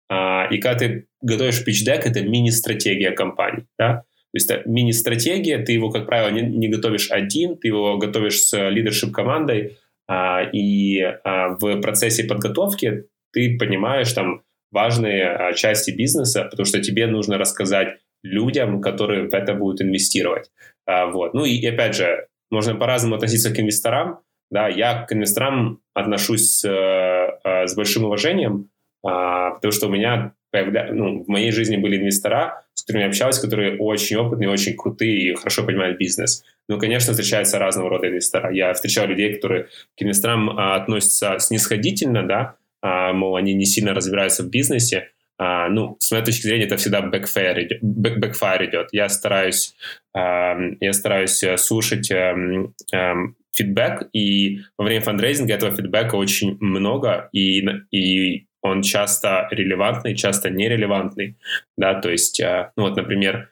[0.09, 5.59] а, и когда ты готовишь pitch deck, это мини-стратегия компании, да, то есть это мини-стратегия,
[5.59, 10.43] ты его, как правило, не, не готовишь один, ты его готовишь с лидершип командой, а,
[10.43, 17.07] и а, в процессе подготовки ты понимаешь там важные а, части бизнеса, потому что тебе
[17.07, 20.51] нужно рассказать людям, которые в это будут инвестировать.
[20.87, 21.35] А, вот.
[21.35, 24.21] Ну и, опять же, можно по-разному относиться к инвесторам.
[24.51, 28.69] Да, я к инвесторам отношусь э, э, с большим уважением,
[29.05, 29.09] э,
[29.55, 33.77] потому что у меня ну, в моей жизни были инвестора, с которыми я общался, которые
[33.79, 36.43] очень опытные, очень крутые и хорошо понимают бизнес.
[36.69, 38.53] Ну, конечно, встречаются разного рода инвестора.
[38.53, 39.65] Я встречал людей, которые
[39.97, 45.11] к инвесторам а, относятся снисходительно, да, а, мол, они не сильно разбираются в бизнесе.
[45.39, 47.83] А, ну, с моей точки зрения, это всегда backfire идет.
[47.83, 48.89] Backfire идет.
[48.93, 49.75] Я стараюсь,
[50.15, 52.35] а, я стараюсь э, слушать а,
[52.93, 53.15] а,
[53.53, 60.51] фидбэк, и во время фандрейзинга этого фидбэка очень много, и, и он часто релевантный, часто
[60.51, 61.37] нерелевантный,
[61.77, 63.51] да, то есть, э, ну вот, например,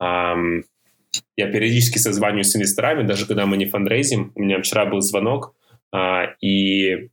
[0.00, 5.54] я периодически созваниваюсь с инвесторами, даже когда мы не фандрейзим, у меня вчера был звонок,
[5.94, 7.10] э, и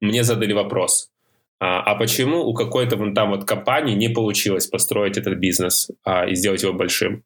[0.00, 1.10] мне задали вопрос,
[1.58, 6.26] а, а почему у какой-то вон там вот компании не получилось построить этот бизнес а,
[6.26, 7.24] и сделать его большим?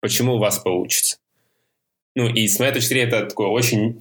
[0.00, 1.18] Почему у вас получится?
[2.14, 4.00] Ну, и с моей точки зрения, это такой очень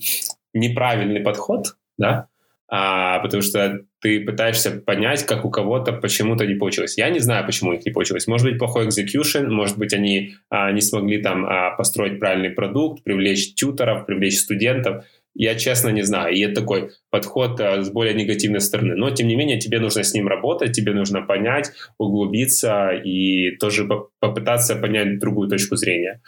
[0.54, 2.28] неправильный подход, да,
[2.68, 6.98] а, потому что ты пытаешься понять, как у кого-то почему-то не получилось.
[6.98, 8.28] Я не знаю, почему их не получилось.
[8.28, 13.04] Может быть, плохой execution, может быть, они а, не смогли там а, построить правильный продукт,
[13.04, 15.06] привлечь тьюторов, привлечь студентов.
[15.36, 16.34] Я честно не знаю.
[16.34, 18.96] И это такой подход а, с более негативной стороны.
[18.96, 23.88] Но, тем не менее, тебе нужно с ним работать, тебе нужно понять, углубиться и тоже
[24.20, 26.22] попытаться понять другую точку зрения.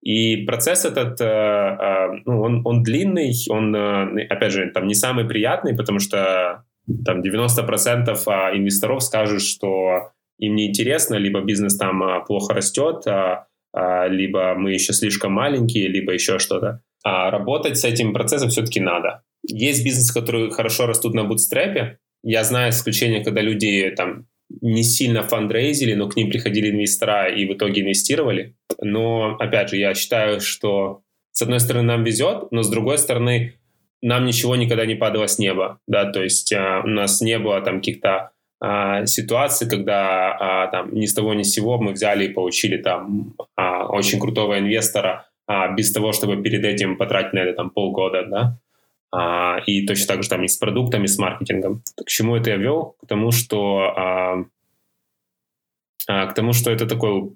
[0.00, 4.94] И процесс этот, э, э, ну, он, он длинный, он, э, опять же, там не
[4.94, 6.64] самый приятный, потому что
[7.04, 13.04] там 90% а, инвесторов скажут, что им не интересно, либо бизнес там плохо растет,
[13.74, 16.82] либо мы еще слишком маленькие, либо еще что-то.
[17.04, 19.22] А работать с этим процессом все-таки надо.
[19.46, 21.98] Есть бизнесы, которые хорошо растут на бутстрепе.
[22.22, 24.26] Я знаю исключения, когда люди там
[24.60, 28.54] не сильно фандрейзили, но к ним приходили инвестора и в итоге инвестировали.
[28.80, 33.54] Но, опять же, я считаю, что с одной стороны нам везет, но с другой стороны
[34.02, 37.60] нам ничего никогда не падало с неба, да, то есть а, у нас не было
[37.60, 42.26] там каких-то а, ситуаций, когда а, там ни с того ни с сего мы взяли
[42.26, 47.40] и получили там а, очень крутого инвестора а, без того, чтобы перед этим потратить на
[47.40, 48.58] это там полгода, да,
[49.14, 51.82] а, и точно так же там и с продуктами, и с маркетингом.
[52.04, 52.96] К чему это я вел?
[53.02, 54.44] К тому, что а,
[56.08, 57.32] а, к тому, что это такой...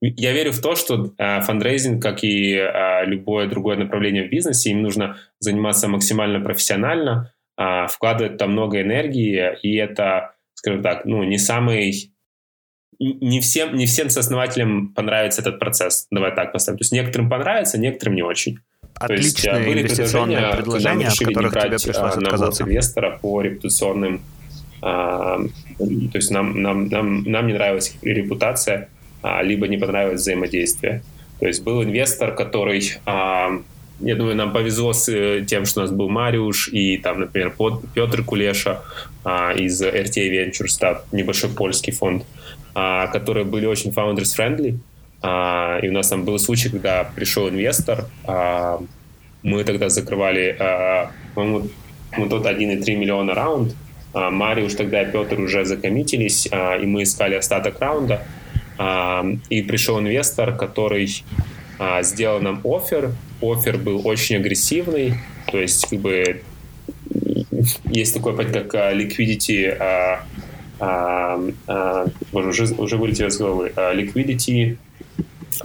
[0.00, 4.70] Я верю в то, что а, фандрейзинг, как и а, любое другое направление в бизнесе,
[4.70, 11.24] им нужно заниматься максимально профессионально, а, вкладывать там много энергии, и это, скажем так, ну,
[11.24, 12.12] не самый
[12.98, 16.06] не всем, не всем сооснователям понравится этот процесс.
[16.10, 16.78] Давай так поставим.
[16.78, 18.58] То есть некоторым понравится, некоторым не очень.
[18.94, 22.64] Отличные То есть, были инвестиционные предложения, предложения от которых тебе пришлось отказаться.
[22.64, 24.22] инвестора по репутационным
[24.82, 25.38] а,
[25.78, 28.88] то есть нам, нам, нам, нам не нравилась репутация,
[29.22, 31.02] а, либо не понравилось взаимодействие.
[31.40, 33.60] То есть был инвестор, который, а,
[34.00, 37.54] я думаю, нам повезло с э, тем, что у нас был Мариуш и там, например,
[37.94, 38.82] Петр Кулеша
[39.24, 42.24] а, из RTA Ventures, да, небольшой польский фонд,
[42.78, 44.78] а, которые были очень founders-friendly,
[45.22, 48.78] А, и у нас там был случай, когда пришел инвестор, а,
[49.42, 51.68] мы тогда закрывали, а, по-моему,
[52.18, 53.74] мы тот 1,3 миллиона раунд,
[54.12, 58.22] а, Мариуш тогда и Петр уже закоммитились, а, и мы искали остаток раунда,
[59.48, 61.24] и пришел инвестор, который
[62.02, 65.14] сделал нам офер, офер был очень агрессивный,
[65.50, 66.42] то есть как бы
[67.86, 70.18] есть такое понятие, как liquidity,
[70.78, 74.76] боже, уже, уже вылетело из головы, а, liquidity,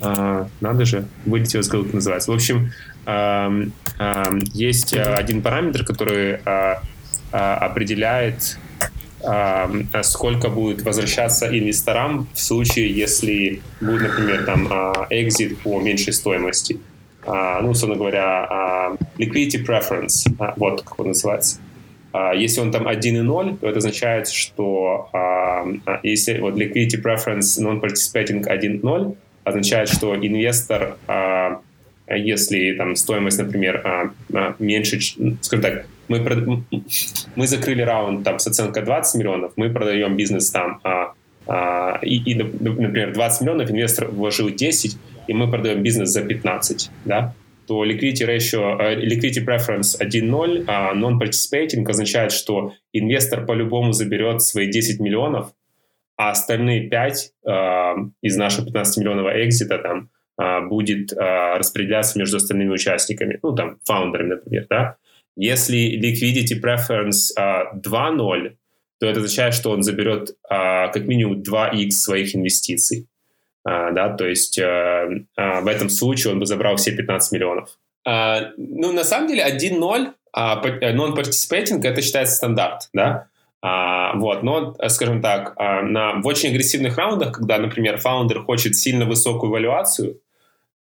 [0.01, 2.31] а, надо же, вылетело из головы, как называется.
[2.31, 2.71] В общем,
[3.05, 3.51] а,
[3.99, 6.81] а, есть один параметр, который а,
[7.31, 8.57] а, определяет,
[9.23, 9.69] а,
[10.03, 16.79] сколько будет возвращаться инвесторам в случае, если будет, например, там а, exit по меньшей стоимости.
[17.25, 21.57] А, ну, условно говоря, а, liquidity preference, а, вот как он называется.
[22.13, 25.65] А, если он там 1,0, то это означает, что а,
[26.03, 31.61] если вот liquidity preference non-participating 1,0, означает, что инвестор, а,
[32.07, 34.11] если там стоимость, например,
[34.59, 34.99] меньше,
[35.41, 36.63] скажем так, мы,
[37.35, 40.81] мы закрыли раунд там с оценкой 20 миллионов, мы продаем бизнес там,
[42.03, 44.97] и, и, например, 20 миллионов инвестор вложил 10,
[45.27, 47.33] и мы продаем бизнес за 15, да,
[47.71, 54.69] то liquidity ratio, uh, liquidity preference 1.0, а non-participating означает, что инвестор по-любому заберет свои
[54.69, 55.53] 10 миллионов,
[56.17, 62.37] а остальные 5 uh, а, из нашего 15-миллионного экзита там uh, будет uh, распределяться между
[62.37, 64.97] остальными участниками, ну, там, фаундерами, например, да.
[65.37, 68.51] Если liquidity preference uh, 2.0,
[68.99, 73.07] то это означает, что он заберет uh, как минимум 2x своих инвестиций.
[73.63, 77.77] А, да, то есть а, а, в этом случае он бы забрал все 15 миллионов.
[78.05, 83.27] ну, на самом деле 1-0 non-participating это считается стандарт, да,
[83.61, 89.05] а, вот, но, скажем так, на, в очень агрессивных раундах, когда, например, фаундер хочет сильно
[89.05, 90.19] высокую валюацию,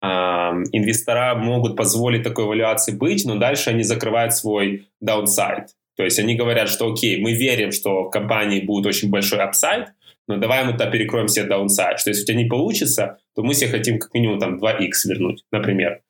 [0.02, 5.66] а, инвестора могут позволить такой валюации быть, но дальше они закрывают свой downside.
[5.96, 9.88] То есть они говорят, что окей, мы верим, что в компании будет очень большой upside,
[10.30, 13.70] но давай мы-то перекроем себе downside, что если у тебя не получится, то мы себе
[13.70, 16.00] хотим как минимум там 2x вернуть, например.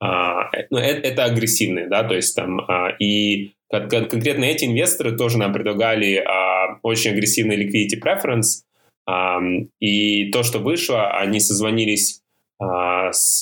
[0.00, 5.38] А, ну, это, это агрессивные, да, то есть там, а, и конкретно эти инвесторы тоже
[5.38, 8.64] нам предлагали а, очень агрессивный liquidity preference,
[9.06, 9.40] а,
[9.80, 12.22] и то, что вышло, они созвонились
[12.58, 13.40] а, с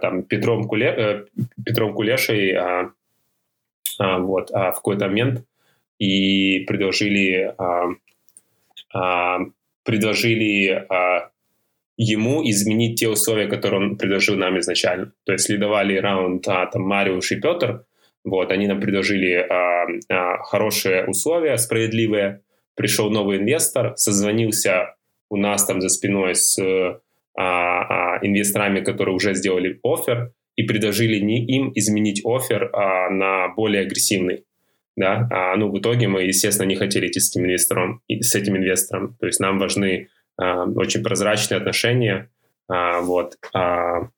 [0.00, 1.24] там, Петром, Куле, э,
[1.64, 2.90] Петром Кулешей а,
[3.98, 5.44] а, вот, а, в какой-то момент
[5.98, 7.86] и предложили а,
[8.92, 9.38] а,
[9.84, 11.30] предложили а,
[11.96, 15.12] ему изменить те условия, которые он предложил нам изначально.
[15.24, 17.84] То есть лидовали раунд а, там Мариуш и Петр,
[18.24, 22.40] вот, они нам предложили а, а, хорошие условия, справедливые.
[22.74, 24.96] Пришел новый инвестор, созвонился
[25.30, 27.00] у нас там за спиной с а,
[27.36, 33.82] а, инвесторами, которые уже сделали офер, и предложили не им изменить офер а, на более
[33.82, 34.44] агрессивный
[34.96, 38.56] да, а, ну, в итоге мы, естественно, не хотели идти с этим инвестором, с этим
[38.56, 40.08] инвестором, то есть нам важны
[40.40, 42.30] а, очень прозрачные отношения,
[42.68, 44.08] а, вот, а,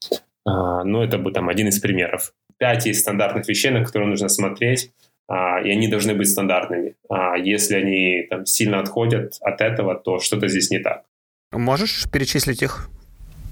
[0.46, 2.32] а, ну, это бы там один из примеров.
[2.58, 4.92] Пять есть стандартных вещей, на которые нужно смотреть,
[5.28, 6.94] а, и они должны быть стандартными.
[7.08, 11.04] А если они там сильно отходят от этого, то что-то здесь не так.
[11.52, 12.88] Можешь перечислить их?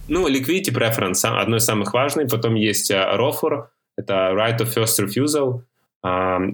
[0.08, 2.30] Ну, liquidity preference одно из самых важных.
[2.30, 3.66] Потом есть uh, ROFR,
[3.96, 5.62] это right of first refusal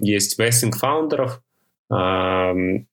[0.01, 1.41] есть вестинг фаундеров,
[1.89, 2.85] оценка,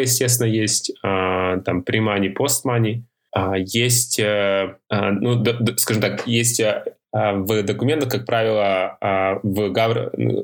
[0.00, 3.04] естественно, есть, а, там, pre-money, post-money,
[3.36, 5.44] а, есть, э, а, ну,
[5.76, 8.98] скажем так, есть э, в документах, как правило,
[9.42, 9.70] в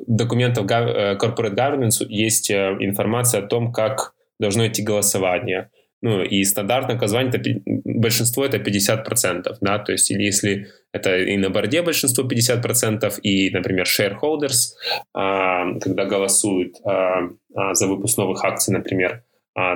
[0.06, 5.70] документах э, corporate governance есть информация о том, как должно идти голосование.
[6.02, 7.50] Ну, и стандартное наказание, это,
[7.94, 13.50] большинство это 50%, да, то есть или если это и на борде большинство 50%, и,
[13.50, 14.74] например, shareholders,
[15.14, 19.22] а, когда голосуют а, а, за выпуск новых акций, например,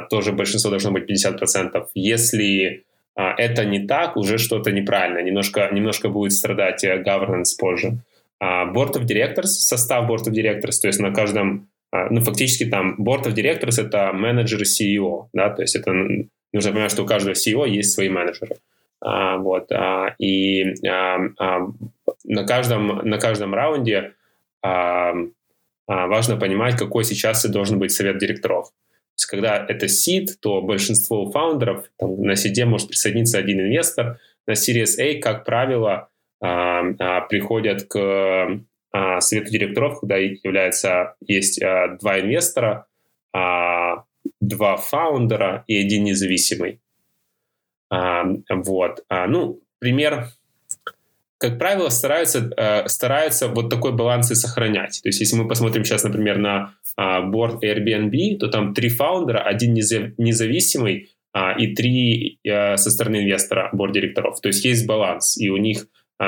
[0.09, 1.89] тоже большинство должно быть 50%.
[1.95, 7.99] Если это не так, уже что-то неправильно, немножко, немножко будет страдать э, governance позже.
[8.43, 13.25] Board of Directors, состав Board of Directors, то есть на каждом ну, фактически там Board
[13.25, 15.93] of Directors— это менеджеры CEO, да, то есть это
[16.57, 18.57] нужно понимать, что у каждого CEO есть свои менеджеры.
[19.01, 21.69] А, вот, а, и а, а,
[22.25, 24.15] на, каждом, на каждом раунде
[24.63, 25.13] а,
[25.87, 28.69] а, важно понимать, какой сейчас и должен быть совет директоров.
[28.69, 34.19] То есть, когда это сид, то большинство фаундеров, там, на сиде может присоединиться один инвестор,
[34.47, 36.09] на Series A, как правило,
[36.41, 38.61] а, а, приходят к
[38.93, 42.87] а, совету директоров, когда является, есть а, два инвестора,
[43.33, 44.05] а,
[44.41, 46.80] два фаундера и один независимый.
[47.91, 49.05] А, вот.
[49.09, 50.28] А, ну, пример
[51.39, 55.01] как правило, стараются, э, стараются вот такой баланс и сохранять.
[55.03, 59.41] То есть, если мы посмотрим сейчас, например, на э, борт Airbnb, то там три фаундера,
[59.41, 64.41] один независимый э, и три э, со стороны инвестора, борт директоров.
[64.41, 66.24] То есть, есть баланс, и у них э,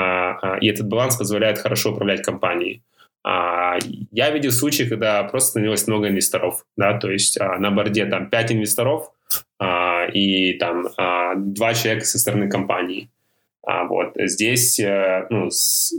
[0.61, 2.83] и этот баланс позволяет хорошо управлять компанией.
[3.23, 3.77] А,
[4.11, 8.29] я видел случаи, когда просто становилось много инвесторов, да, то есть а, на борде там
[8.29, 9.11] пять инвесторов
[9.59, 13.09] а, и там а, два человека со стороны компании.
[13.65, 15.93] А, вот здесь, а, ну, с,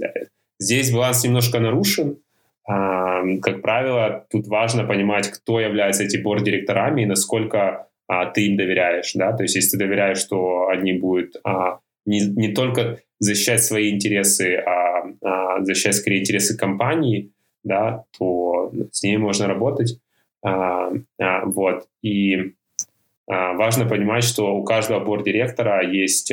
[0.58, 2.18] здесь баланс немножко нарушен.
[2.66, 8.56] А, как правило, тут важно понимать, кто является этими борд-директорами и насколько а, ты им
[8.56, 13.62] доверяешь, да, то есть если ты доверяешь, что они будут а, не, не только защищать
[13.62, 19.98] свои интересы, а защищать скорее интересы компании, да, то с ней можно работать.
[20.42, 21.86] А, а, вот.
[22.02, 22.54] И
[23.26, 26.32] важно понимать, что у каждого борд-директора есть,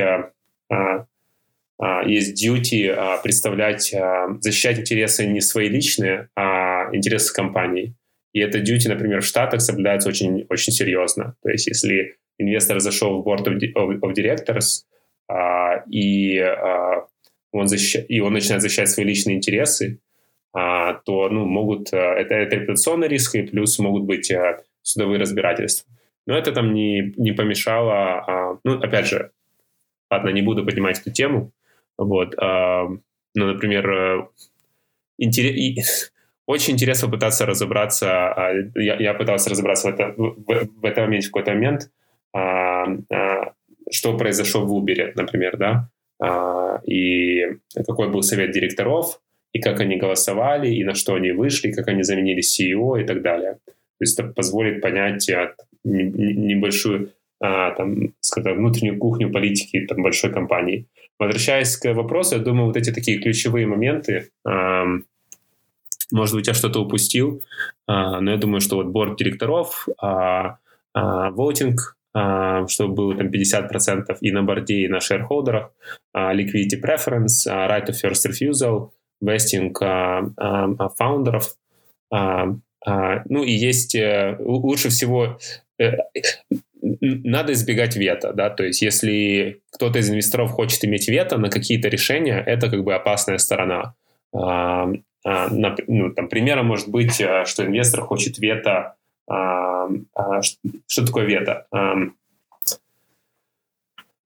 [2.05, 3.93] есть duty представлять,
[4.39, 7.93] защищать интересы не свои личные, а интересы компании.
[8.33, 11.35] И это duty, например, в Штатах соблюдается очень, очень серьезно.
[11.43, 14.85] То есть если инвестор зашел в board of, of directors,
[15.91, 16.39] и,
[17.57, 17.97] он защищ...
[18.07, 19.99] и он начинает защищать свои личные интересы,
[20.53, 21.93] а, то ну, могут...
[21.93, 25.91] А, это, это репутационный риск, и плюс могут быть а, судовые разбирательства.
[26.25, 27.93] Но это там не, не помешало...
[27.93, 29.31] А, ну, опять же,
[30.09, 31.51] ладно, не буду поднимать эту тему.
[31.97, 32.35] Вот.
[32.37, 32.87] А,
[33.35, 34.27] ну, например, э,
[35.17, 36.11] интерес...
[36.45, 38.33] очень интересно пытаться разобраться...
[38.33, 41.91] А, я, я пытался разобраться в, это, в, в этом моменте в какой-то момент,
[42.33, 43.53] а, а,
[43.91, 45.89] что произошло в Uber, например, да,
[46.21, 47.41] и
[47.85, 49.21] какой был совет директоров,
[49.53, 53.21] и как они голосовали, и на что они вышли, как они заменили CEO и так
[53.21, 53.59] далее.
[53.65, 55.53] То есть это позволит понять а,
[55.83, 60.85] небольшую, а, там, скажем, внутреннюю кухню политики там, большой компании.
[61.19, 64.85] Возвращаясь к вопросу, я думаю, вот эти такие ключевые моменты, а,
[66.11, 67.43] может быть, я что-то упустил,
[67.87, 70.57] а, но я думаю, что вот борт директоров, а,
[70.93, 71.93] а, а,
[72.67, 75.71] чтобы было там 50% и на борде, и на шерхолдерах,
[76.13, 78.89] а, liquidity preference, а, right of first refusal,
[79.23, 79.73] vesting
[80.97, 81.55] фаундеров.
[82.09, 85.37] Ну и есть э, лучше всего
[85.77, 85.91] э,
[86.81, 91.89] надо избегать вето, да, то есть если кто-то из инвесторов хочет иметь вето на какие-то
[91.89, 93.95] решения, это как бы опасная сторона.
[95.27, 98.96] Ну, там, примером может быть, э, что инвестор хочет вето а,
[99.29, 101.67] что такое вето?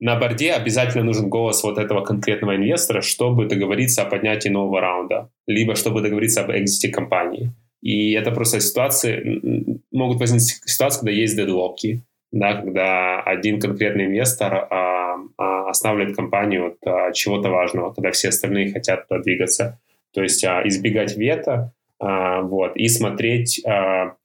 [0.01, 5.29] На борде обязательно нужен голос вот этого конкретного инвестора, чтобы договориться о поднятии нового раунда,
[5.45, 7.51] либо чтобы договориться об экзите компании.
[7.83, 14.67] И это просто ситуации, могут возникнуть ситуации, когда есть дедлоки, да, когда один конкретный инвестор
[14.69, 19.79] а, а, останавливает компанию от а, чего-то важного, когда все остальные хотят туда двигаться.
[20.13, 24.15] То есть а, избегать вето а, вот, и смотреть, а,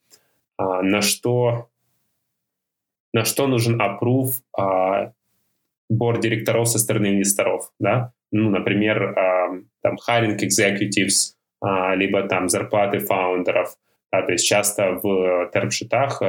[0.59, 1.69] а, на что
[3.17, 5.13] на что нужен approve а,
[5.89, 9.49] директоров со стороны инвесторов, да, ну, например, а,
[9.83, 13.77] там hiring executives, а, либо там зарплаты фаундеров,
[14.13, 16.21] да, то есть часто в термшитах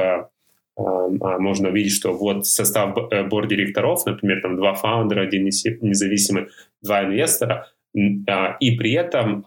[0.76, 6.46] можно увидеть, что вот состав э, борт директоров, например, там два фаундера, один независимый,
[6.82, 9.44] два инвестора, и при этом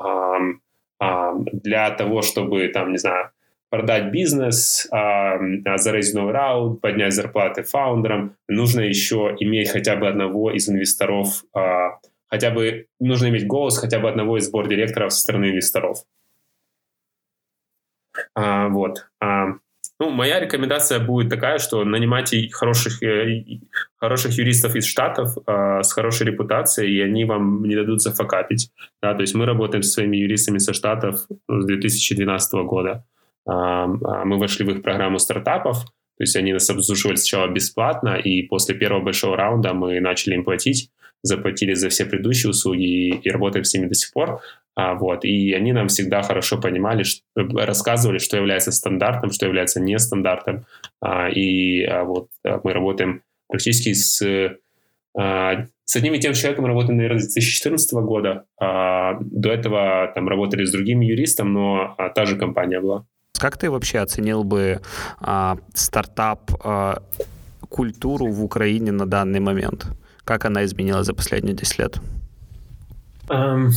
[1.54, 3.32] для того, чтобы там, не знаю,
[3.72, 5.40] продать бизнес, а,
[5.78, 12.00] зарейзить новый раунд, поднять зарплаты фаундерам, нужно еще иметь хотя бы одного из инвесторов, а,
[12.28, 16.00] хотя бы нужно иметь голос хотя бы одного из борд-директоров со стороны инвесторов.
[18.36, 19.08] А, вот.
[19.22, 19.54] А,
[20.02, 23.46] ну, моя рекомендация будет такая, что нанимайте хороших, э,
[23.96, 28.70] хороших юристов из Штатов э, с хорошей репутацией, и они вам не дадут зафакапить.
[29.02, 33.06] Да, то есть мы работаем со своими юристами со Штатов с 2012 года.
[33.48, 38.44] А, мы вошли в их программу стартапов, то есть они нас обслуживали сначала бесплатно, и
[38.44, 40.92] после первого большого раунда мы начали им платить,
[41.24, 44.42] заплатили за все предыдущие услуги и, и работаем с ними до сих пор.
[44.76, 49.82] А, вот, и они нам всегда хорошо понимали, что, рассказывали, что является стандартом, что является
[49.82, 50.66] нестандартом.
[51.02, 54.22] А, и а, вот а, мы работаем практически с,
[55.18, 58.46] а, с одним и тем человеком, работаем, наверное, с 2014 года.
[58.60, 63.06] До этого там работали с другим юристом, но та же компания была.
[63.38, 64.82] Как ты вообще оценил бы
[65.20, 67.02] а, стартап а,
[67.70, 69.88] культуру в Украине на данный момент?
[70.24, 71.98] Как она изменилась за последние 10 лет?
[73.30, 73.72] Um,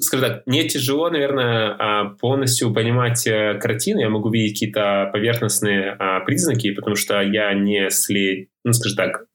[0.00, 4.00] скажем так, мне тяжело, наверное, а, полностью понимать э, картину.
[4.00, 8.48] Я могу видеть какие-то поверхностные а, признаки, потому что я не след...
[8.64, 9.26] Ну, скажем так,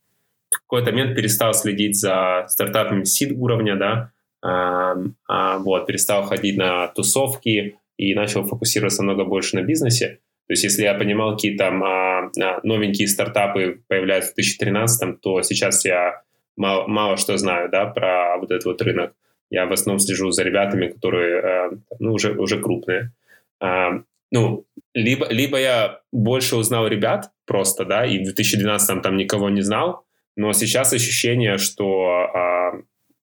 [0.50, 4.12] в какой-то момент перестал следить за стартапами сид уровня, да,
[4.42, 4.96] а,
[5.28, 10.20] а, вот, перестал ходить на тусовки и начал фокусироваться много больше на бизнесе.
[10.48, 15.42] То есть если я понимал, какие там а, а новенькие стартапы появляются в 2013, то
[15.42, 16.22] сейчас я
[16.56, 19.14] мало, мало что знаю, да, про вот этот вот рынок.
[19.50, 23.12] Я в основном слежу за ребятами, которые, э, ну, уже, уже крупные.
[23.60, 29.50] А, ну, либо, либо я больше узнал ребят просто, да, и в 2012 там никого
[29.50, 30.06] не знал,
[30.38, 32.72] но сейчас ощущение, что а,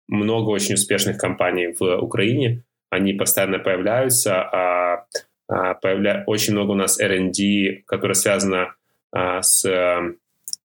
[0.06, 2.62] много очень успешных компаний в Украине,
[2.96, 5.06] они постоянно появляются, а,
[5.48, 6.24] а, появля...
[6.26, 8.74] очень много у нас R&D, которое связано
[9.12, 9.64] а, с,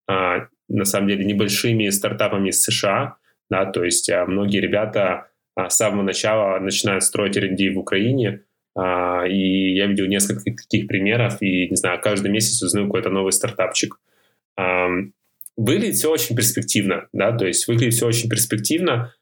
[0.06, 3.16] а, на самом деле, небольшими стартапами из США,
[3.50, 8.42] да, то есть а, многие ребята а, с самого начала начинают строить R&D в Украине,
[8.74, 13.32] а, и я видел несколько таких примеров, и, не знаю, каждый месяц узнаю какой-то новый
[13.32, 14.00] стартапчик.
[14.56, 14.88] А,
[15.56, 19.14] выглядит все очень перспективно, да, то есть выглядит все очень перспективно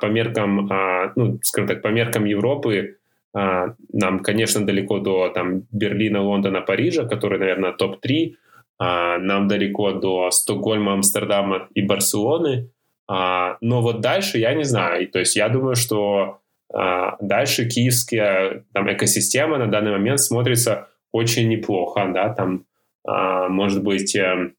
[0.00, 2.96] по меркам, а, ну, скажем так, по меркам Европы,
[3.34, 8.34] а, нам, конечно, далеко до там Берлина, Лондона, Парижа, которые, наверное, топ-3,
[8.78, 12.70] а, нам далеко до Стокгольма, Амстердама и Барселоны,
[13.08, 16.40] а, но вот дальше я не знаю, то есть я думаю, что
[16.72, 22.64] а, дальше киевская там, экосистема на данный момент смотрится очень неплохо, да, там,
[23.04, 24.52] а, может быть, э,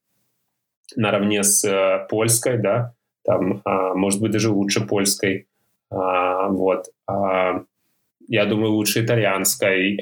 [0.96, 2.94] наравне с э, польской, да,
[3.24, 5.48] там, а, может быть, даже лучше польской,
[5.90, 6.88] вот.
[8.28, 10.00] Я думаю, лучше итальянской,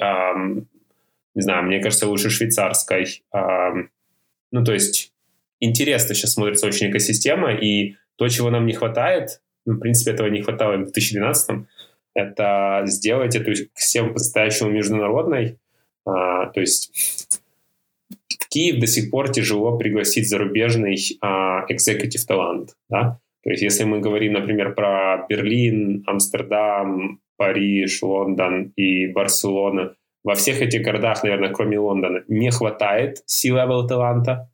[1.36, 3.24] не знаю, мне кажется, лучше швейцарской.
[3.34, 5.12] Ну, то есть
[5.60, 10.28] интересно сейчас смотрится очень экосистема, и то, чего нам не хватает, ну, в принципе, этого
[10.28, 11.66] не хватало в 2012
[12.14, 15.60] это сделать эту систему по-настоящему международной.
[16.06, 17.41] А, то есть
[18.40, 22.76] в Киев до сих пор тяжело пригласить зарубежный а, executive талант.
[22.90, 23.20] Да?
[23.44, 30.62] То есть если мы говорим, например, про Берлин, Амстердам, Париж, Лондон и Барселона, во всех
[30.62, 34.52] этих городах, наверное, кроме Лондона, не хватает C-level таланта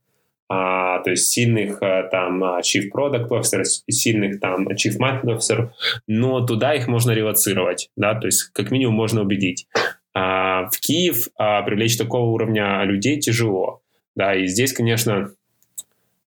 [0.49, 5.69] а, то есть сильных э, там а, Chief Product Officer, сильных там Chief Marketing Officer,
[6.07, 9.67] но туда их можно релацировать, да, то есть как минимум можно убедить.
[10.71, 13.81] В Киев а, привлечь такого уровня людей тяжело,
[14.15, 15.31] да, и здесь, конечно,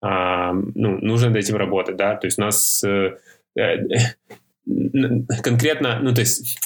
[0.00, 3.16] а, ну, нужно над этим работать, да, то есть у нас э,
[3.56, 3.76] э,
[5.42, 6.58] конкретно, ну, то есть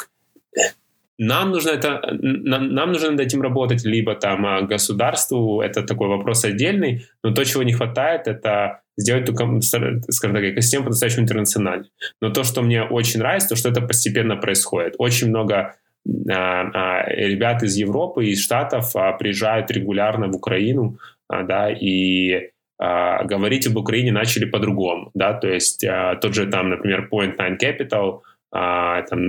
[1.18, 6.08] нам нужно это, нам, нам нужно над этим работать, либо там а, государству, это такой
[6.08, 11.90] вопрос отдельный, но то, чего не хватает, это сделать эту, скажем так, экосистему по-настоящему интернациональной.
[12.20, 14.94] Но то, что мне очень нравится, то, что это постепенно происходит.
[14.98, 15.76] Очень много
[16.06, 20.98] ребят из Европы, из Штатов а, приезжают регулярно в Украину,
[21.28, 25.84] а, да, и а, говорить об Украине начали по-другому, да, то есть
[26.20, 28.20] тот же там, например, Point Nine Capital–
[28.52, 29.20] там,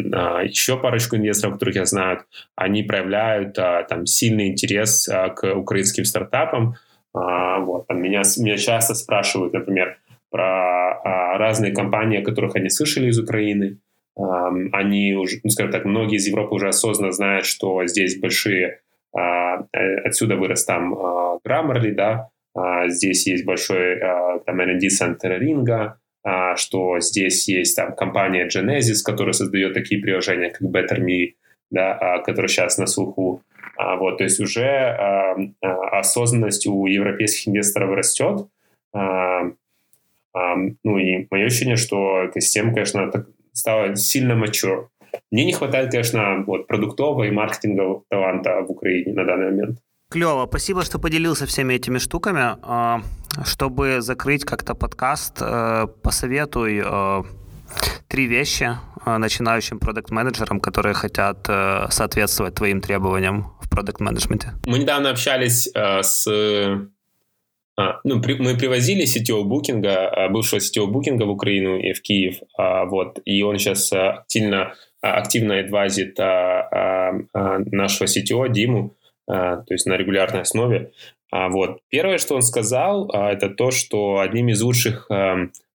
[0.43, 2.23] еще парочку инвесторов, которых я знаю,
[2.55, 6.75] они проявляют там сильный интерес к украинским стартапам.
[7.13, 9.97] Вот, там, меня, меня часто спрашивают, например,
[10.29, 11.01] про
[11.37, 13.79] разные компании, о которых они слышали из Украины.
[14.17, 18.79] Они уже, ну, скажем так, многие из Европы уже осознанно знают, что здесь большие,
[19.15, 23.99] а, э, отсюда вырос там а, Grammarly, да, а, здесь есть большой
[24.45, 25.99] там R&D центр Ринга,
[26.55, 31.33] что здесь есть там компания Genesis, которая создает такие приложения, как Better Me,
[31.69, 33.43] да, которая сейчас на слуху.
[33.77, 38.47] Вот, то есть уже осознанность у европейских инвесторов растет.
[38.93, 43.25] Ну и мое ощущение, что экосистема, конечно,
[43.57, 44.87] стала сильно mature.
[45.31, 49.79] Мне не хватает, конечно, вот, продуктового и маркетингового таланта в Украине на данный момент.
[50.09, 52.55] Клево, спасибо, что поделился всеми этими штуками.
[52.61, 53.01] А,
[53.43, 57.23] чтобы закрыть как-то подкаст, э, посоветуй э,
[58.07, 61.45] три вещи э, начинающим продукт-менеджерам, которые хотят
[61.89, 64.53] соответствовать твоим требованиям в продукт-менеджменте.
[64.65, 66.27] Мы недавно общались с...
[67.77, 72.37] А, ну, при, мы привозили сетевого букинга, бывшего сетевого букинга в Украину и в Киев,
[72.57, 76.17] а, вот, и он сейчас активно, активно адвайзит
[77.37, 78.95] нашего сетевого Диму,
[79.29, 80.91] а, то есть на регулярной основе.
[81.31, 85.09] А вот первое, что он сказал, а, это то, что одним из лучших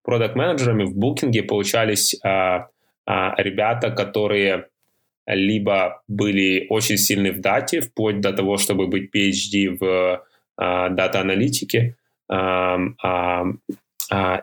[0.03, 2.19] продакт-менеджерами в букинге получались
[3.05, 4.67] ребята, которые
[5.27, 10.23] либо были очень сильны в дате, вплоть до того, чтобы быть PhD в
[10.61, 11.95] дата-аналитике,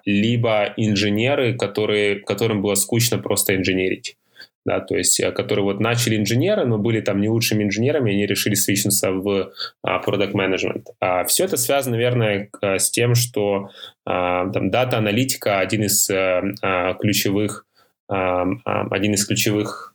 [0.05, 4.17] либо инженеры, которые, которым было скучно просто инженерить.
[4.65, 8.27] да, то есть, э, которые вот начали инженеры, но были там не лучшими инженерами, они
[8.27, 9.53] решили свичнуться в
[9.83, 10.87] а, management.
[11.01, 13.71] А все это связано, наверное, с тем, что
[14.05, 17.67] а, там дата-аналитика один из а, а ключевых
[18.09, 18.47] а,
[18.91, 19.95] один из ключевых,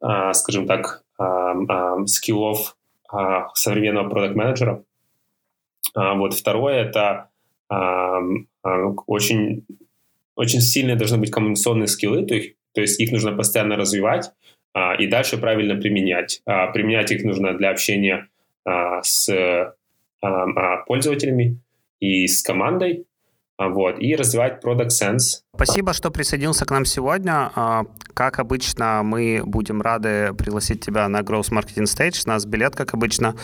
[0.00, 2.76] а, скажем так, а, а, скиллов
[3.12, 4.84] а, современного продукт-менеджера.
[5.94, 7.28] А, вот второе это
[7.68, 8.20] а,
[9.06, 9.66] очень
[10.34, 14.32] очень сильные должны быть коммуникационные скиллы, то есть то есть их нужно постоянно развивать
[14.98, 16.40] и дальше правильно применять.
[16.46, 18.28] Применять их нужно для общения
[19.02, 19.74] с
[20.86, 21.58] пользователями
[22.00, 23.04] и с командой,
[23.68, 25.42] вот, и развивать Product Sense.
[25.54, 27.50] Спасибо, что присоединился к нам сегодня.
[27.54, 27.84] А,
[28.14, 32.22] как обычно, мы будем рады пригласить тебя на Growth Marketing Stage.
[32.24, 33.36] У нас билет, как обычно.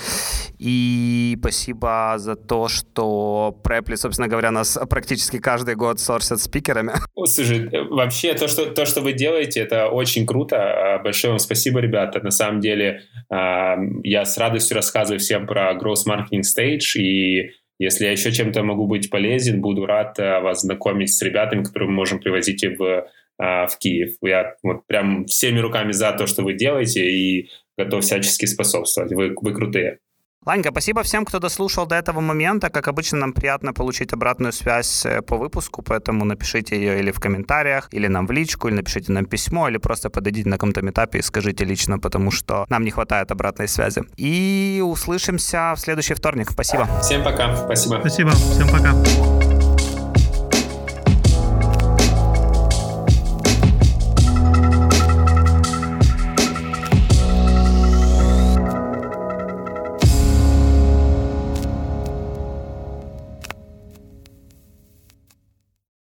[0.58, 6.92] И спасибо за то, что Preply, собственно говоря, нас практически каждый год сорсят спикерами.
[7.24, 10.56] Слушай, вообще то что, то, что вы делаете, это очень круто.
[10.56, 12.20] А, большое вам спасибо, ребята.
[12.20, 18.12] На самом деле, я с радостью рассказываю всем про Growth Marketing Stage и если я
[18.12, 22.18] еще чем-то могу быть полезен, буду рад э, вас знакомить с ребятами, которые мы можем
[22.18, 23.07] привозить в, э,
[23.39, 24.16] в Киев.
[24.22, 29.12] Я вот прям всеми руками за то, что вы делаете, и готов всячески способствовать.
[29.12, 30.01] Вы, вы крутые.
[30.49, 32.70] Ланька, спасибо всем, кто дослушал до этого момента.
[32.70, 37.20] Как обычно, нам приятно получить обратную связь э, по выпуску, поэтому напишите ее или в
[37.20, 41.18] комментариях, или нам в личку, или напишите нам письмо, или просто подойдите на каком-то этапе
[41.18, 44.05] и скажите лично, потому что нам не хватает обратной связи.
[44.16, 46.51] И услышимся в следующий вторник.
[46.51, 46.88] Спасибо.
[47.03, 47.55] Всем пока.
[47.55, 47.99] Спасибо.
[48.01, 48.30] Спасибо.
[48.30, 49.38] Всем пока.